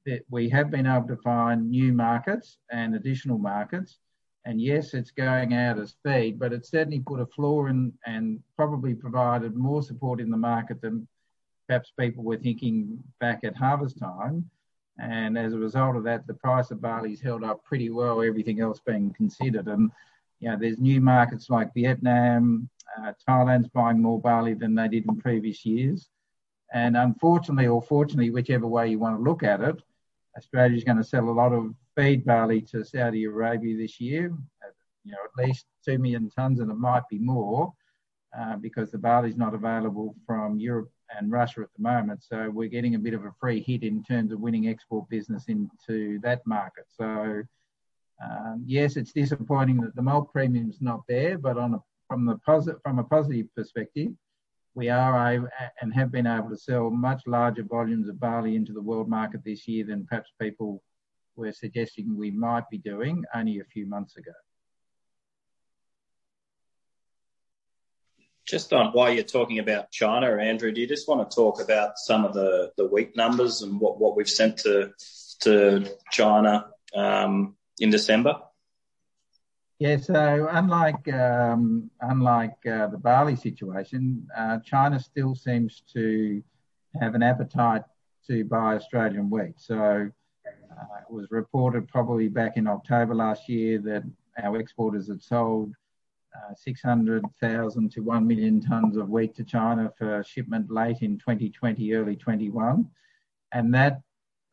that 0.07 0.23
we 0.30 0.49
have 0.49 0.71
been 0.71 0.87
able 0.87 1.09
to 1.09 1.16
find 1.16 1.71
new 1.71 1.92
markets 1.92 2.59
and 2.71 2.95
additional 2.95 3.38
markets. 3.38 3.99
And 4.45 4.61
yes, 4.61 4.95
it's 4.95 5.11
going 5.11 5.52
out 5.52 5.78
as 5.78 5.97
feed, 6.04 6.38
but 6.38 6.52
it's 6.52 6.71
certainly 6.71 7.00
put 7.00 7.21
a 7.21 7.26
floor 7.26 7.68
in 7.68 7.92
and 8.07 8.40
probably 8.57 8.95
provided 8.95 9.54
more 9.54 9.83
support 9.83 10.21
in 10.21 10.30
the 10.30 10.37
market 10.37 10.80
than 10.80 11.07
perhaps 11.66 11.92
people 11.99 12.25
were 12.25 12.38
thinking 12.38 12.99
back 13.21 13.40
at 13.45 13.57
harvest 13.57 13.99
time. 13.99 14.49
And 14.99 15.38
as 15.38 15.52
a 15.52 15.59
result 15.59 15.97
of 15.97 16.05
that, 16.05 16.26
the 16.26 16.35
price 16.35 16.71
of 16.71 16.81
barley's 16.81 17.21
held 17.21 17.45
up 17.45 17.64
pretty 17.64 17.90
well, 17.90 18.23
everything 18.23 18.61
else 18.61 18.81
being 18.85 19.12
considered. 19.14 19.69
And, 19.69 19.90
you 20.40 20.50
know, 20.50 20.57
there's 20.59 20.78
new 20.78 21.00
markets 21.00 21.49
like 21.50 21.75
Vietnam, 21.75 22.69
uh, 22.99 23.12
Thailand's 23.26 23.69
buying 23.69 24.02
more 24.02 24.21
barley 24.21 24.55
than 24.55 24.75
they 24.75 24.88
did 24.88 25.07
in 25.07 25.17
previous 25.17 25.64
years. 25.64 26.09
And 26.73 26.97
unfortunately, 26.97 27.69
or 27.69 27.81
fortunately, 27.81 28.31
whichever 28.31 28.67
way 28.67 28.88
you 28.88 28.99
want 28.99 29.17
to 29.17 29.23
look 29.23 29.43
at 29.43 29.61
it, 29.61 29.76
Australia's 30.37 30.85
going 30.85 30.99
to 30.99 31.05
sell 31.05 31.28
a 31.28 31.31
lot 31.31 31.52
of 31.52 31.75
feed 31.97 32.25
barley 32.25 32.61
to 32.61 32.85
Saudi 32.85 33.25
Arabia 33.25 33.76
this 33.76 34.00
year, 34.00 34.33
you 35.05 35.12
know, 35.12 35.19
at 35.25 35.47
least 35.47 35.67
2 35.85 35.99
million 35.99 36.31
tonnes, 36.37 36.61
and 36.61 36.71
it 36.71 36.76
might 36.76 37.09
be 37.09 37.19
more 37.19 37.73
uh, 38.38 38.57
because 38.57 38.90
the 38.90 38.99
barley's 38.99 39.37
not 39.37 39.55
available 39.55 40.14
from 40.26 40.59
Europe 40.59 40.90
and 41.16 41.30
Russia 41.30 41.62
at 41.62 41.68
the 41.76 41.82
moment. 41.82 42.22
So 42.22 42.50
we're 42.50 42.68
getting 42.68 42.94
a 42.94 42.98
bit 42.98 43.14
of 43.14 43.24
a 43.24 43.32
free 43.40 43.62
hit 43.62 43.82
in 43.82 44.02
terms 44.02 44.32
of 44.32 44.40
winning 44.40 44.68
export 44.68 45.08
business 45.08 45.44
into 45.48 46.18
that 46.20 46.46
market. 46.46 46.84
So 46.88 47.42
um, 48.22 48.64
yes, 48.66 48.96
it's 48.96 49.12
disappointing 49.12 49.80
that 49.82 49.94
the 49.94 50.02
malt 50.02 50.32
premium's 50.32 50.80
not 50.80 51.02
there, 51.08 51.38
but 51.38 51.56
on 51.56 51.74
a, 51.74 51.78
from 52.08 52.24
the 52.26 52.36
positive 52.38 52.80
from 52.82 52.98
a 52.98 53.04
positive 53.04 53.46
perspective, 53.54 54.12
we 54.74 54.88
are 54.88 55.32
able 55.32 55.48
and 55.80 55.94
have 55.94 56.10
been 56.10 56.26
able 56.26 56.50
to 56.50 56.56
sell 56.56 56.90
much 56.90 57.22
larger 57.26 57.62
volumes 57.62 58.08
of 58.08 58.20
barley 58.20 58.56
into 58.56 58.72
the 58.72 58.80
world 58.80 59.08
market 59.08 59.44
this 59.44 59.68
year 59.68 59.84
than 59.84 60.06
perhaps 60.06 60.30
people 60.40 60.82
were 61.36 61.52
suggesting 61.52 62.16
we 62.16 62.30
might 62.30 62.68
be 62.70 62.78
doing 62.78 63.24
only 63.34 63.60
a 63.60 63.64
few 63.64 63.86
months 63.86 64.16
ago. 64.16 64.32
Just 68.49 68.73
on 68.73 68.93
why 68.93 69.11
you're 69.11 69.25
talking 69.25 69.59
about 69.59 69.90
China, 69.90 70.38
Andrew, 70.38 70.73
do 70.73 70.81
you 70.81 70.87
just 70.87 71.07
want 71.07 71.28
to 71.28 71.35
talk 71.35 71.61
about 71.61 71.99
some 71.99 72.25
of 72.25 72.33
the, 72.33 72.73
the 72.78 72.87
wheat 72.87 73.14
numbers 73.14 73.61
and 73.61 73.78
what, 73.78 74.00
what 74.00 74.17
we've 74.17 74.28
sent 74.28 74.57
to 74.59 74.90
to 75.40 75.87
China 76.11 76.71
um, 76.95 77.57
in 77.78 77.90
December? 77.90 78.40
Yeah, 79.78 79.99
so 79.99 80.49
unlike 80.50 81.12
um, 81.12 81.90
unlike 82.00 82.57
uh, 82.67 82.87
the 82.87 82.97
barley 82.97 83.37
situation, 83.37 84.26
uh, 84.35 84.61
China 84.64 84.99
still 84.99 85.35
seems 85.35 85.83
to 85.93 86.43
have 86.99 87.14
an 87.14 87.23
appetite 87.23 87.83
to 88.28 88.45
buy 88.45 88.76
Australian 88.76 89.28
wheat. 89.28 89.55
So 89.59 89.78
uh, 90.47 90.97
it 91.02 91.12
was 91.12 91.26
reported 91.31 91.87
probably 91.87 92.28
back 92.28 92.57
in 92.57 92.67
October 92.67 93.14
last 93.14 93.47
year 93.47 93.78
that 93.81 94.05
our 94.43 94.59
exporters 94.59 95.09
had 95.09 95.23
sold 95.23 95.75
uh, 96.37 96.54
600,000 96.54 97.92
to 97.92 98.00
1 98.00 98.26
million 98.26 98.61
tonnes 98.61 98.97
of 98.97 99.08
wheat 99.08 99.35
to 99.37 99.44
China 99.44 99.92
for 99.97 100.23
shipment 100.25 100.70
late 100.70 101.02
in 101.02 101.18
2020, 101.18 101.94
early 101.94 102.16
21. 102.16 102.88
And 103.52 103.75
that 103.75 104.02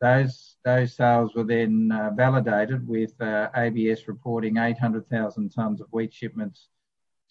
those, 0.02 0.58
those 0.64 0.94
sales 0.94 1.36
were 1.36 1.44
then 1.44 1.92
uh, 1.92 2.12
validated 2.16 2.88
with 2.88 3.20
uh, 3.22 3.50
ABS 3.56 4.08
reporting 4.08 4.58
800,000 4.58 5.52
tonnes 5.52 5.80
of 5.80 5.88
wheat 5.92 6.14
shipments 6.14 6.68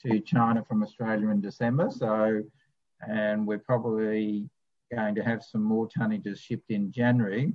to 0.04 0.20
China 0.20 0.64
from 0.66 0.82
Australia 0.82 1.28
in 1.28 1.40
December. 1.40 1.90
So, 1.90 2.42
and 3.06 3.46
we're 3.46 3.58
probably 3.58 4.48
going 4.94 5.14
to 5.14 5.22
have 5.22 5.44
some 5.44 5.62
more 5.62 5.88
tonnages 5.88 6.38
shipped 6.38 6.70
in 6.70 6.92
January. 6.92 7.52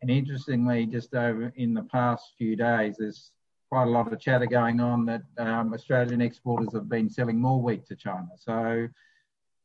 And 0.00 0.10
interestingly, 0.10 0.86
just 0.86 1.14
over 1.14 1.52
in 1.56 1.74
the 1.74 1.82
past 1.82 2.34
few 2.38 2.56
days, 2.56 2.96
there's 2.98 3.32
quite 3.68 3.84
a 3.84 3.90
lot 3.90 4.12
of 4.12 4.20
chatter 4.20 4.46
going 4.46 4.80
on 4.80 5.04
that 5.06 5.22
um, 5.38 5.74
Australian 5.74 6.20
exporters 6.20 6.72
have 6.72 6.88
been 6.88 7.10
selling 7.10 7.40
more 7.40 7.60
wheat 7.60 7.86
to 7.86 7.96
China. 7.96 8.28
So, 8.36 8.88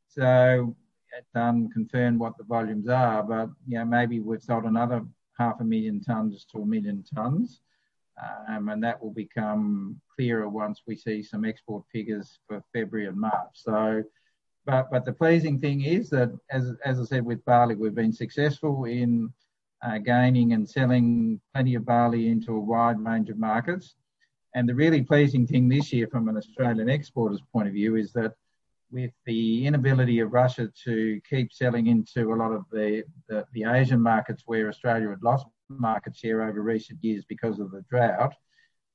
so 0.07 0.75
it 1.17 1.25
doesn't 1.33 1.71
confirm 1.71 2.19
what 2.19 2.37
the 2.37 2.43
volumes 2.43 2.89
are, 2.89 3.23
but 3.23 3.49
you 3.67 3.77
know 3.77 3.85
maybe 3.85 4.19
we've 4.19 4.41
sold 4.41 4.65
another 4.65 5.05
half 5.37 5.59
a 5.61 5.63
million 5.63 6.01
tonnes 6.01 6.45
to 6.51 6.59
a 6.59 6.65
million 6.65 7.03
tonnes, 7.15 7.59
um, 8.49 8.69
and 8.69 8.83
that 8.83 9.01
will 9.01 9.11
become 9.13 9.99
clearer 10.15 10.49
once 10.49 10.81
we 10.85 10.95
see 10.95 11.23
some 11.23 11.45
export 11.45 11.83
figures 11.91 12.39
for 12.47 12.63
February 12.73 13.07
and 13.07 13.17
March. 13.17 13.53
So. 13.53 14.03
But, 14.65 14.89
but 14.89 15.03
the 15.03 15.11
pleasing 15.11 15.59
thing 15.59 15.81
is 15.81 16.09
that, 16.11 16.31
as, 16.49 16.71
as 16.85 16.97
I 16.97 17.03
said 17.03 17.25
with 17.25 17.43
barley, 17.43 17.75
we've 17.75 17.93
been 17.93 18.13
successful 18.13 18.85
in 18.85 19.29
uh, 19.85 19.97
gaining 19.97 20.53
and 20.53 20.69
selling 20.69 21.39
plenty 21.53 21.75
of 21.75 21.85
barley 21.85 22.27
into 22.27 22.55
a 22.55 22.59
wide 22.59 22.99
range 22.99 23.29
of 23.29 23.37
markets. 23.37 23.95
And 24.55 24.69
the 24.69 24.75
really 24.75 25.01
pleasing 25.01 25.47
thing 25.47 25.67
this 25.67 25.91
year 25.91 26.07
from 26.07 26.29
an 26.29 26.37
Australian 26.37 26.89
exporter's 26.89 27.41
point 27.51 27.67
of 27.67 27.73
view 27.73 27.95
is 27.95 28.13
that 28.13 28.33
with 28.91 29.11
the 29.25 29.65
inability 29.65 30.19
of 30.19 30.31
Russia 30.31 30.71
to 30.85 31.19
keep 31.27 31.51
selling 31.51 31.87
into 31.87 32.31
a 32.31 32.35
lot 32.35 32.51
of 32.51 32.63
the, 32.71 33.03
the, 33.27 33.43
the, 33.53 33.63
Asian 33.63 33.99
markets 33.99 34.43
where 34.45 34.69
Australia 34.69 35.09
had 35.09 35.23
lost 35.23 35.47
market 35.67 36.15
share 36.15 36.43
over 36.43 36.61
recent 36.61 37.03
years 37.03 37.25
because 37.27 37.59
of 37.59 37.71
the 37.71 37.83
drought, 37.89 38.35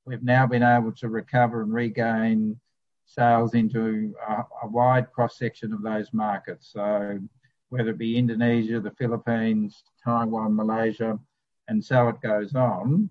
we've 0.05 0.23
now 0.23 0.47
been 0.47 0.63
able 0.63 0.93
to 0.93 1.09
recover 1.09 1.61
and 1.61 1.73
regain 1.73 2.57
sales 3.05 3.53
into 3.55 4.13
a, 4.25 4.43
a 4.63 4.67
wide 4.67 5.11
cross 5.11 5.37
section 5.37 5.73
of 5.73 5.81
those 5.81 6.13
markets. 6.13 6.71
So 6.71 7.19
whether 7.67 7.89
it 7.89 7.97
be 7.97 8.17
Indonesia, 8.17 8.79
the 8.79 8.91
Philippines, 8.91 9.83
Taiwan, 10.03 10.55
Malaysia, 10.55 11.19
and 11.67 11.83
so 11.83 12.07
it 12.09 12.21
goes 12.21 12.55
on. 12.55 13.09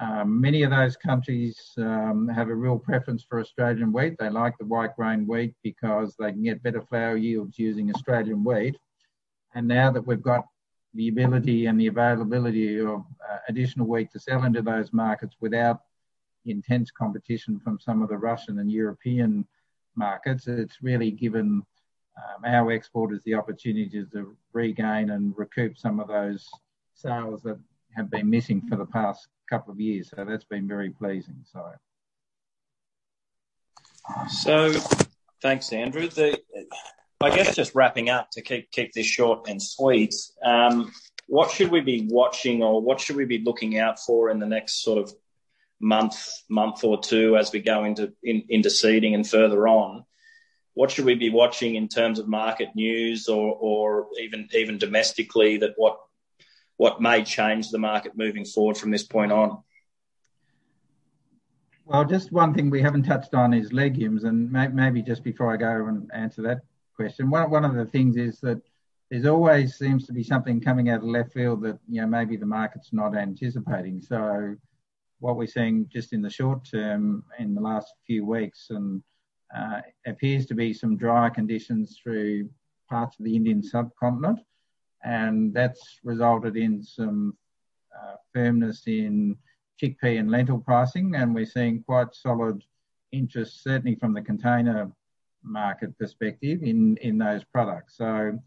Um, 0.00 0.40
many 0.40 0.62
of 0.62 0.70
those 0.70 0.96
countries 0.96 1.72
um, 1.78 2.28
have 2.28 2.48
a 2.48 2.54
real 2.54 2.78
preference 2.78 3.24
for 3.28 3.40
Australian 3.40 3.92
wheat. 3.92 4.16
They 4.18 4.30
like 4.30 4.56
the 4.58 4.66
white 4.66 4.94
grain 4.94 5.26
wheat 5.26 5.54
because 5.64 6.14
they 6.16 6.30
can 6.30 6.44
get 6.44 6.62
better 6.62 6.82
flour 6.82 7.16
yields 7.16 7.58
using 7.58 7.90
Australian 7.92 8.44
wheat. 8.44 8.76
And 9.54 9.66
now 9.66 9.90
that 9.90 10.06
we've 10.06 10.22
got 10.22 10.44
the 10.94 11.08
ability 11.08 11.66
and 11.66 11.80
the 11.80 11.88
availability 11.88 12.80
of 12.80 13.04
uh, 13.28 13.38
additional 13.48 13.86
wheat 13.86 14.12
to 14.12 14.20
sell 14.20 14.44
into 14.44 14.62
those 14.62 14.92
markets 14.92 15.36
without 15.40 15.80
intense 16.46 16.90
competition 16.90 17.58
from 17.58 17.78
some 17.80 18.02
of 18.02 18.08
the 18.08 18.16
Russian 18.16 18.60
and 18.60 18.70
European 18.70 19.46
markets, 19.96 20.46
it's 20.46 20.82
really 20.82 21.10
given 21.10 21.62
our 22.44 22.72
exporters 22.72 23.22
the 23.24 23.34
opportunity 23.34 24.04
to 24.12 24.36
regain 24.52 25.10
and 25.10 25.34
recoup 25.36 25.76
some 25.76 26.00
of 26.00 26.08
those 26.08 26.48
sales 26.94 27.42
that 27.42 27.58
have 27.96 28.10
been 28.10 28.28
missing 28.28 28.62
for 28.68 28.76
the 28.76 28.86
past 28.86 29.28
couple 29.48 29.72
of 29.72 29.80
years. 29.80 30.10
So 30.14 30.24
that's 30.24 30.44
been 30.44 30.68
very 30.68 30.90
pleasing. 30.90 31.44
So, 31.52 31.72
so 34.28 34.72
thanks, 35.42 35.72
Andrew. 35.72 36.08
The, 36.08 36.40
I 37.20 37.34
guess 37.34 37.56
just 37.56 37.74
wrapping 37.74 38.10
up 38.10 38.30
to 38.32 38.42
keep 38.42 38.70
keep 38.70 38.92
this 38.92 39.06
short 39.06 39.48
and 39.48 39.60
sweet. 39.60 40.14
Um, 40.44 40.92
what 41.26 41.50
should 41.50 41.70
we 41.70 41.80
be 41.80 42.06
watching, 42.08 42.62
or 42.62 42.80
what 42.80 43.00
should 43.00 43.16
we 43.16 43.24
be 43.24 43.42
looking 43.44 43.78
out 43.78 43.98
for 43.98 44.30
in 44.30 44.38
the 44.38 44.46
next 44.46 44.82
sort 44.82 44.98
of 44.98 45.12
month 45.80 46.16
month 46.48 46.84
or 46.84 47.00
two 47.00 47.36
as 47.36 47.52
we 47.52 47.60
go 47.60 47.84
into 47.84 48.12
in, 48.22 48.44
into 48.48 48.70
seeding 48.70 49.14
and 49.14 49.28
further 49.28 49.66
on? 49.66 50.04
What 50.78 50.92
should 50.92 51.04
we 51.04 51.16
be 51.16 51.28
watching 51.28 51.74
in 51.74 51.88
terms 51.88 52.20
of 52.20 52.28
market 52.28 52.68
news 52.76 53.28
or, 53.28 53.56
or 53.60 54.06
even 54.20 54.48
even 54.54 54.78
domestically 54.78 55.56
that 55.56 55.72
what 55.76 55.98
what 56.76 57.02
may 57.02 57.24
change 57.24 57.70
the 57.70 57.78
market 57.78 58.16
moving 58.16 58.44
forward 58.44 58.78
from 58.78 58.92
this 58.92 59.02
point 59.02 59.32
on? 59.32 59.60
Well, 61.84 62.04
just 62.04 62.30
one 62.30 62.54
thing 62.54 62.70
we 62.70 62.80
haven't 62.80 63.02
touched 63.02 63.34
on 63.34 63.52
is 63.54 63.72
legumes, 63.72 64.22
and 64.22 64.52
may, 64.52 64.68
maybe 64.68 65.02
just 65.02 65.24
before 65.24 65.52
I 65.52 65.56
go 65.56 65.88
and 65.88 66.08
answer 66.14 66.42
that 66.42 66.60
question, 66.94 67.28
one 67.28 67.50
one 67.50 67.64
of 67.64 67.74
the 67.74 67.86
things 67.86 68.16
is 68.16 68.38
that 68.42 68.62
there's 69.10 69.26
always 69.26 69.74
seems 69.74 70.06
to 70.06 70.12
be 70.12 70.22
something 70.22 70.60
coming 70.60 70.90
out 70.90 71.02
of 71.02 71.08
left 71.08 71.32
field 71.32 71.60
that 71.62 71.80
you 71.88 72.00
know 72.02 72.06
maybe 72.06 72.36
the 72.36 72.46
market's 72.46 72.92
not 72.92 73.16
anticipating. 73.16 74.00
So 74.00 74.54
what 75.18 75.36
we're 75.36 75.48
seeing 75.48 75.88
just 75.92 76.12
in 76.12 76.22
the 76.22 76.30
short 76.30 76.70
term 76.70 77.24
in 77.40 77.56
the 77.56 77.60
last 77.60 77.94
few 78.06 78.24
weeks 78.24 78.68
and 78.70 79.02
uh, 79.54 79.80
appears 80.06 80.46
to 80.46 80.54
be 80.54 80.72
some 80.72 80.96
drier 80.96 81.30
conditions 81.30 81.98
through 82.02 82.48
parts 82.88 83.18
of 83.18 83.24
the 83.24 83.34
Indian 83.34 83.62
subcontinent, 83.62 84.40
and 85.04 85.54
that's 85.54 86.00
resulted 86.04 86.56
in 86.56 86.82
some 86.82 87.36
uh, 87.96 88.16
firmness 88.32 88.82
in 88.86 89.36
chickpea 89.80 90.18
and 90.18 90.30
lentil 90.30 90.58
pricing, 90.58 91.14
and 91.14 91.34
we're 91.34 91.46
seeing 91.46 91.82
quite 91.82 92.14
solid 92.14 92.62
interest, 93.12 93.62
certainly 93.62 93.94
from 93.96 94.12
the 94.12 94.22
container 94.22 94.90
market 95.42 95.96
perspective, 95.98 96.62
in 96.62 96.96
in 96.98 97.16
those 97.18 97.44
products. 97.44 97.96
So, 97.96 98.38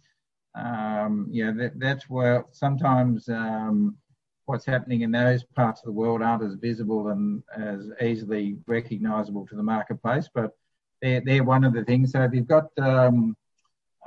um, 0.55 1.27
yeah, 1.31 1.51
that, 1.51 1.79
that's 1.79 2.09
where 2.09 2.45
sometimes 2.51 3.29
um, 3.29 3.97
what's 4.45 4.65
happening 4.65 5.01
in 5.01 5.11
those 5.11 5.43
parts 5.43 5.81
of 5.81 5.85
the 5.85 5.91
world 5.91 6.21
aren't 6.21 6.43
as 6.43 6.55
visible 6.55 7.07
and 7.07 7.41
as 7.57 7.89
easily 8.01 8.57
recognisable 8.67 9.47
to 9.47 9.55
the 9.55 9.63
marketplace, 9.63 10.29
but 10.33 10.57
they're, 11.01 11.21
they're 11.21 11.43
one 11.43 11.63
of 11.63 11.73
the 11.73 11.83
things. 11.83 12.11
So 12.11 12.21
if 12.23 12.33
you've 12.33 12.47
got 12.47 12.67
um, 12.79 13.35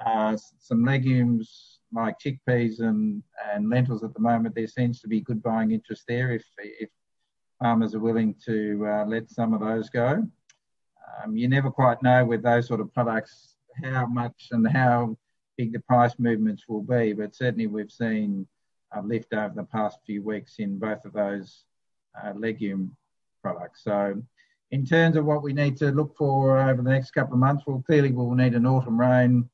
uh, 0.04 0.36
some 0.58 0.84
legumes 0.84 1.78
like 1.92 2.16
chickpeas 2.18 2.80
and, 2.80 3.22
and 3.52 3.70
lentils 3.70 4.04
at 4.04 4.14
the 4.14 4.20
moment, 4.20 4.54
there 4.54 4.66
seems 4.66 5.00
to 5.00 5.08
be 5.08 5.20
good 5.20 5.42
buying 5.42 5.70
interest 5.70 6.04
there 6.08 6.32
if, 6.32 6.44
if 6.58 6.88
farmers 7.60 7.94
are 7.94 8.00
willing 8.00 8.34
to 8.46 8.84
uh, 8.86 9.04
let 9.06 9.30
some 9.30 9.54
of 9.54 9.60
those 9.60 9.88
go. 9.90 10.26
Um, 11.22 11.36
you 11.36 11.48
never 11.48 11.70
quite 11.70 12.02
know 12.02 12.24
with 12.24 12.42
those 12.42 12.66
sort 12.66 12.80
of 12.80 12.92
products 12.92 13.56
how 13.82 14.06
much 14.06 14.48
and 14.50 14.66
how 14.68 15.16
big 15.56 15.72
the 15.72 15.80
price 15.80 16.14
movements 16.18 16.64
will 16.68 16.82
be, 16.82 17.12
but 17.12 17.34
certainly 17.34 17.66
we've 17.66 17.90
seen 17.90 18.46
a 18.92 19.02
lift 19.02 19.32
over 19.32 19.54
the 19.54 19.64
past 19.64 19.98
few 20.06 20.22
weeks 20.22 20.56
in 20.58 20.78
both 20.78 21.04
of 21.04 21.12
those 21.12 21.64
uh, 22.22 22.32
legume 22.36 22.96
products. 23.42 23.84
So 23.84 24.22
in 24.70 24.84
terms 24.84 25.16
of 25.16 25.24
what 25.24 25.42
we 25.42 25.52
need 25.52 25.76
to 25.78 25.90
look 25.90 26.16
for 26.16 26.58
over 26.58 26.82
the 26.82 26.90
next 26.90 27.12
couple 27.12 27.34
of 27.34 27.40
months, 27.40 27.64
well, 27.66 27.82
clearly 27.86 28.12
we'll 28.12 28.34
need 28.34 28.54
an 28.54 28.66
autumn 28.66 28.98
rain 28.98 29.48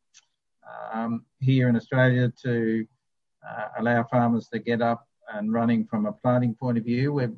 um, 0.92 1.24
here 1.40 1.68
in 1.68 1.76
Australia 1.76 2.32
to 2.42 2.86
uh, 3.48 3.68
allow 3.78 4.02
farmers 4.04 4.48
to 4.48 4.58
get 4.58 4.82
up 4.82 5.06
and 5.32 5.52
running 5.52 5.86
from 5.86 6.06
a 6.06 6.12
planting 6.12 6.54
point 6.54 6.78
of 6.78 6.84
view. 6.84 7.12
We've 7.12 7.36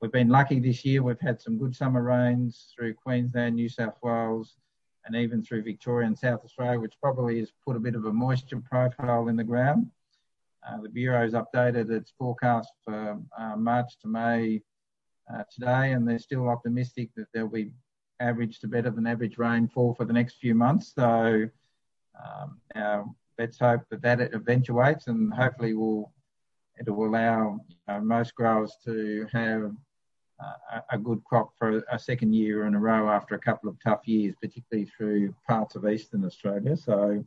we've 0.00 0.12
been 0.12 0.28
lucky 0.28 0.60
this 0.60 0.84
year. 0.84 1.02
We've 1.02 1.20
had 1.20 1.40
some 1.40 1.58
good 1.58 1.74
summer 1.74 2.02
rains 2.02 2.72
through 2.74 2.94
Queensland, 2.94 3.56
New 3.56 3.68
South 3.68 3.96
Wales, 4.02 4.56
and 5.04 5.14
even 5.14 5.42
through 5.42 5.62
Victoria 5.62 6.06
and 6.06 6.18
South 6.18 6.44
Australia, 6.44 6.80
which 6.80 6.94
probably 7.02 7.38
has 7.38 7.52
put 7.66 7.76
a 7.76 7.80
bit 7.80 7.94
of 7.94 8.04
a 8.06 8.12
moisture 8.12 8.60
profile 8.60 9.28
in 9.28 9.36
the 9.36 9.44
ground. 9.44 9.90
Uh, 10.66 10.80
the 10.82 10.88
Bureau's 10.88 11.32
updated 11.32 11.90
its 11.90 12.12
forecast 12.18 12.70
for 12.84 13.18
uh, 13.38 13.56
March 13.56 13.98
to 14.00 14.08
May 14.08 14.62
uh, 15.32 15.44
today, 15.50 15.92
and 15.92 16.06
they're 16.06 16.18
still 16.18 16.48
optimistic 16.48 17.10
that 17.16 17.26
there'll 17.32 17.48
be 17.48 17.72
average 18.20 18.60
to 18.60 18.68
better 18.68 18.90
than 18.90 19.06
average 19.06 19.38
rainfall 19.38 19.94
for 19.94 20.04
the 20.04 20.12
next 20.12 20.36
few 20.36 20.54
months. 20.54 20.92
So 20.94 21.48
um, 22.74 23.14
let's 23.38 23.58
hope 23.58 23.82
that 23.90 24.02
that 24.02 24.20
eventuates, 24.34 25.06
and 25.06 25.32
hopefully 25.32 25.74
will 25.74 26.12
it 26.78 26.88
will 26.90 27.06
allow 27.06 27.60
you 27.68 27.76
know, 27.88 28.00
most 28.00 28.34
growers 28.34 28.74
to 28.84 29.26
have 29.32 29.72
uh, 30.42 30.80
a 30.90 30.98
good 30.98 31.22
crop 31.24 31.52
for 31.58 31.82
a 31.92 31.98
second 31.98 32.34
year 32.34 32.66
in 32.66 32.74
a 32.74 32.78
row 32.78 33.10
after 33.10 33.34
a 33.34 33.38
couple 33.38 33.68
of 33.68 33.76
tough 33.82 34.08
years, 34.08 34.34
particularly 34.40 34.90
through 34.96 35.34
parts 35.46 35.74
of 35.74 35.86
eastern 35.86 36.24
Australia. 36.24 36.76
So, 36.76 37.22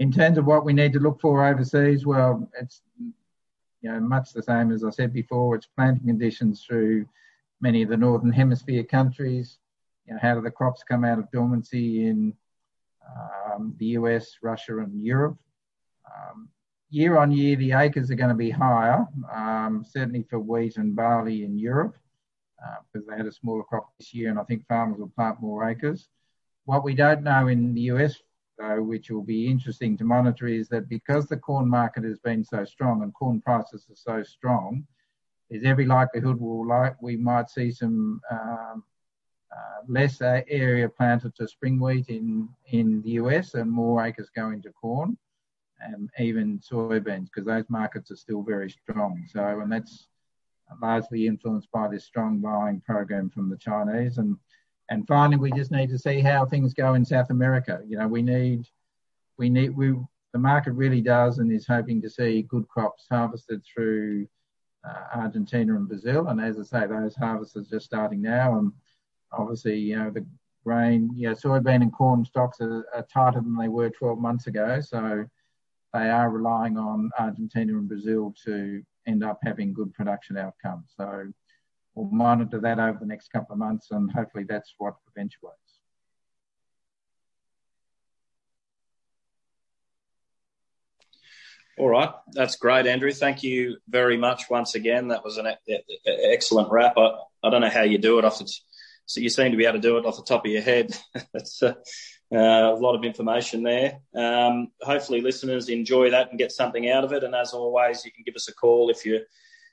in 0.00 0.12
terms 0.12 0.38
of 0.38 0.46
what 0.46 0.64
we 0.64 0.72
need 0.72 0.92
to 0.94 1.00
look 1.00 1.20
for 1.20 1.44
overseas, 1.44 2.06
well, 2.06 2.48
it's 2.60 2.82
you 3.80 3.90
know, 3.90 4.00
much 4.00 4.32
the 4.32 4.42
same 4.42 4.72
as 4.72 4.84
I 4.84 4.90
said 4.90 5.12
before. 5.12 5.54
It's 5.54 5.66
planting 5.66 6.06
conditions 6.06 6.64
through 6.64 7.06
many 7.60 7.82
of 7.82 7.88
the 7.88 7.96
northern 7.96 8.32
hemisphere 8.32 8.84
countries. 8.84 9.58
You 10.06 10.14
know, 10.14 10.20
how 10.20 10.34
do 10.34 10.40
the 10.40 10.50
crops 10.50 10.82
come 10.82 11.04
out 11.04 11.18
of 11.18 11.30
dormancy 11.30 12.06
in 12.06 12.34
um, 13.54 13.74
the 13.78 13.86
US, 13.86 14.38
Russia, 14.42 14.78
and 14.78 15.02
Europe? 15.02 15.38
Um, 16.06 16.48
year 16.90 17.18
on 17.18 17.30
year, 17.30 17.56
the 17.56 17.72
acres 17.72 18.10
are 18.10 18.16
going 18.16 18.30
to 18.30 18.34
be 18.34 18.50
higher, 18.50 19.06
um, 19.32 19.84
certainly 19.86 20.24
for 20.28 20.38
wheat 20.38 20.76
and 20.76 20.96
barley 20.96 21.44
in 21.44 21.58
Europe, 21.58 21.96
uh, 22.64 22.76
because 22.92 23.06
they 23.06 23.16
had 23.16 23.26
a 23.26 23.32
smaller 23.32 23.62
crop 23.62 23.92
this 23.98 24.14
year, 24.14 24.30
and 24.30 24.38
I 24.38 24.44
think 24.44 24.66
farmers 24.66 24.98
will 24.98 25.12
plant 25.14 25.40
more 25.40 25.68
acres. 25.68 26.08
What 26.64 26.84
we 26.84 26.94
don't 26.94 27.22
know 27.22 27.48
in 27.48 27.74
the 27.74 27.82
US 27.92 28.20
though, 28.58 28.82
which 28.82 29.10
will 29.10 29.22
be 29.22 29.46
interesting 29.48 29.96
to 29.96 30.04
monitor, 30.04 30.46
is 30.46 30.68
that 30.68 30.88
because 30.88 31.26
the 31.26 31.36
corn 31.36 31.68
market 31.68 32.04
has 32.04 32.18
been 32.18 32.44
so 32.44 32.64
strong 32.64 33.02
and 33.02 33.14
corn 33.14 33.40
prices 33.40 33.86
are 33.90 33.96
so 33.96 34.22
strong, 34.22 34.86
there's 35.48 35.64
every 35.64 35.86
likelihood 35.86 36.38
we'll 36.40 36.66
like, 36.66 37.00
we 37.00 37.16
might 37.16 37.48
see 37.48 37.70
some 37.70 38.20
um, 38.30 38.84
uh, 39.50 39.82
less 39.86 40.20
area 40.20 40.88
planted 40.88 41.34
to 41.34 41.48
spring 41.48 41.80
wheat 41.80 42.08
in, 42.08 42.48
in 42.66 43.00
the 43.02 43.12
US 43.12 43.54
and 43.54 43.70
more 43.70 44.04
acres 44.04 44.30
going 44.34 44.60
to 44.62 44.72
corn 44.72 45.16
and 45.80 46.10
even 46.18 46.58
soybeans 46.58 47.26
because 47.26 47.46
those 47.46 47.68
markets 47.68 48.10
are 48.10 48.16
still 48.16 48.42
very 48.42 48.68
strong. 48.70 49.24
So, 49.32 49.60
and 49.60 49.72
that's 49.72 50.08
largely 50.82 51.26
influenced 51.26 51.70
by 51.72 51.88
this 51.88 52.04
strong 52.04 52.38
buying 52.40 52.80
program 52.80 53.30
from 53.30 53.48
the 53.48 53.56
Chinese. 53.56 54.18
And 54.18 54.36
and 54.90 55.06
finally, 55.06 55.36
we 55.36 55.52
just 55.52 55.70
need 55.70 55.90
to 55.90 55.98
see 55.98 56.20
how 56.20 56.46
things 56.46 56.72
go 56.72 56.94
in 56.94 57.04
South 57.04 57.30
America. 57.30 57.82
You 57.86 57.98
know, 57.98 58.08
we 58.08 58.22
need, 58.22 58.66
we 59.36 59.50
need, 59.50 59.76
we, 59.76 59.94
the 60.32 60.38
market 60.38 60.72
really 60.72 61.00
does 61.00 61.38
and 61.38 61.52
is 61.52 61.66
hoping 61.66 62.00
to 62.02 62.10
see 62.10 62.42
good 62.42 62.66
crops 62.68 63.06
harvested 63.10 63.62
through 63.64 64.26
uh, 64.84 65.20
Argentina 65.20 65.76
and 65.76 65.88
Brazil. 65.88 66.28
And 66.28 66.40
as 66.40 66.58
I 66.58 66.62
say, 66.62 66.86
those 66.86 67.14
harvests 67.14 67.56
are 67.56 67.62
just 67.62 67.86
starting 67.86 68.22
now. 68.22 68.58
And 68.58 68.72
obviously, 69.32 69.78
you 69.78 69.98
know, 69.98 70.10
the 70.10 70.24
grain, 70.64 71.10
you 71.14 71.28
know, 71.28 71.34
soybean 71.34 71.82
and 71.82 71.92
corn 71.92 72.24
stocks 72.24 72.60
are, 72.60 72.86
are 72.94 73.06
tighter 73.12 73.40
than 73.40 73.56
they 73.56 73.68
were 73.68 73.90
12 73.90 74.18
months 74.18 74.46
ago. 74.46 74.80
So 74.80 75.24
they 75.92 76.10
are 76.10 76.30
relying 76.30 76.78
on 76.78 77.10
Argentina 77.18 77.76
and 77.76 77.88
Brazil 77.88 78.34
to 78.44 78.82
end 79.06 79.24
up 79.24 79.38
having 79.42 79.72
good 79.72 79.92
production 79.94 80.36
outcomes. 80.36 80.92
So 80.96 81.32
we'll 81.98 82.10
monitor 82.10 82.60
that 82.60 82.78
over 82.78 82.98
the 83.00 83.06
next 83.06 83.32
couple 83.32 83.52
of 83.52 83.58
months, 83.58 83.88
and 83.90 84.10
hopefully 84.12 84.44
that's 84.48 84.72
what 84.78 84.94
eventuates. 85.10 85.56
All 91.76 91.88
right, 91.88 92.10
that's 92.32 92.56
great, 92.56 92.86
Andrew. 92.86 93.12
Thank 93.12 93.42
you 93.42 93.76
very 93.88 94.16
much 94.16 94.50
once 94.50 94.74
again. 94.74 95.08
That 95.08 95.24
was 95.24 95.38
an 95.38 95.48
excellent 96.06 96.70
wrap. 96.70 96.94
I, 96.96 97.10
I 97.42 97.50
don't 97.50 97.60
know 97.60 97.70
how 97.70 97.82
you 97.82 97.98
do 97.98 98.18
it. 98.18 98.24
It's 98.24 98.64
so 99.06 99.20
you 99.20 99.30
seem 99.30 99.52
to 99.52 99.56
be 99.56 99.64
able 99.64 99.78
to 99.78 99.80
do 99.80 99.96
it 99.96 100.04
off 100.04 100.16
the 100.16 100.22
top 100.22 100.44
of 100.44 100.50
your 100.50 100.62
head. 100.62 100.96
That's 101.32 101.62
uh, 101.62 101.74
uh, 102.32 102.36
a 102.36 102.78
lot 102.78 102.94
of 102.94 103.04
information 103.04 103.62
there. 103.62 104.00
Um, 104.14 104.68
hopefully, 104.82 105.20
listeners 105.20 105.68
enjoy 105.68 106.10
that 106.10 106.30
and 106.30 106.38
get 106.38 106.52
something 106.52 106.90
out 106.90 107.04
of 107.04 107.12
it. 107.12 107.24
And 107.24 107.34
as 107.34 107.52
always, 107.52 108.04
you 108.04 108.12
can 108.12 108.24
give 108.24 108.34
us 108.34 108.48
a 108.48 108.54
call 108.54 108.90
if 108.90 109.06
you're 109.06 109.22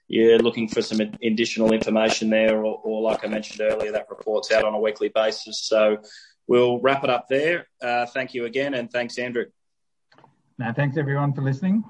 you're 0.08 0.40
looking 0.40 0.68
for 0.68 0.82
some 0.82 1.00
additional 1.24 1.74
information 1.74 2.30
there, 2.30 2.58
or, 2.58 2.80
or 2.84 3.02
like 3.02 3.26
I 3.26 3.28
mentioned 3.28 3.62
earlier, 3.62 3.92
that 3.92 4.10
report's 4.10 4.52
out 4.52 4.64
on 4.64 4.74
a 4.74 4.80
weekly 4.80 5.10
basis. 5.10 5.62
So 5.62 5.98
we'll 6.48 6.80
wrap 6.80 7.04
it 7.04 7.10
up 7.10 7.28
there. 7.28 7.68
Uh, 7.82 8.06
thank 8.06 8.34
you 8.34 8.46
again, 8.46 8.74
and 8.74 8.92
thanks, 8.92 9.18
Andrew. 9.18 9.46
Now, 10.58 10.74
thanks 10.74 10.98
everyone 10.98 11.34
for 11.34 11.42
listening. 11.42 11.84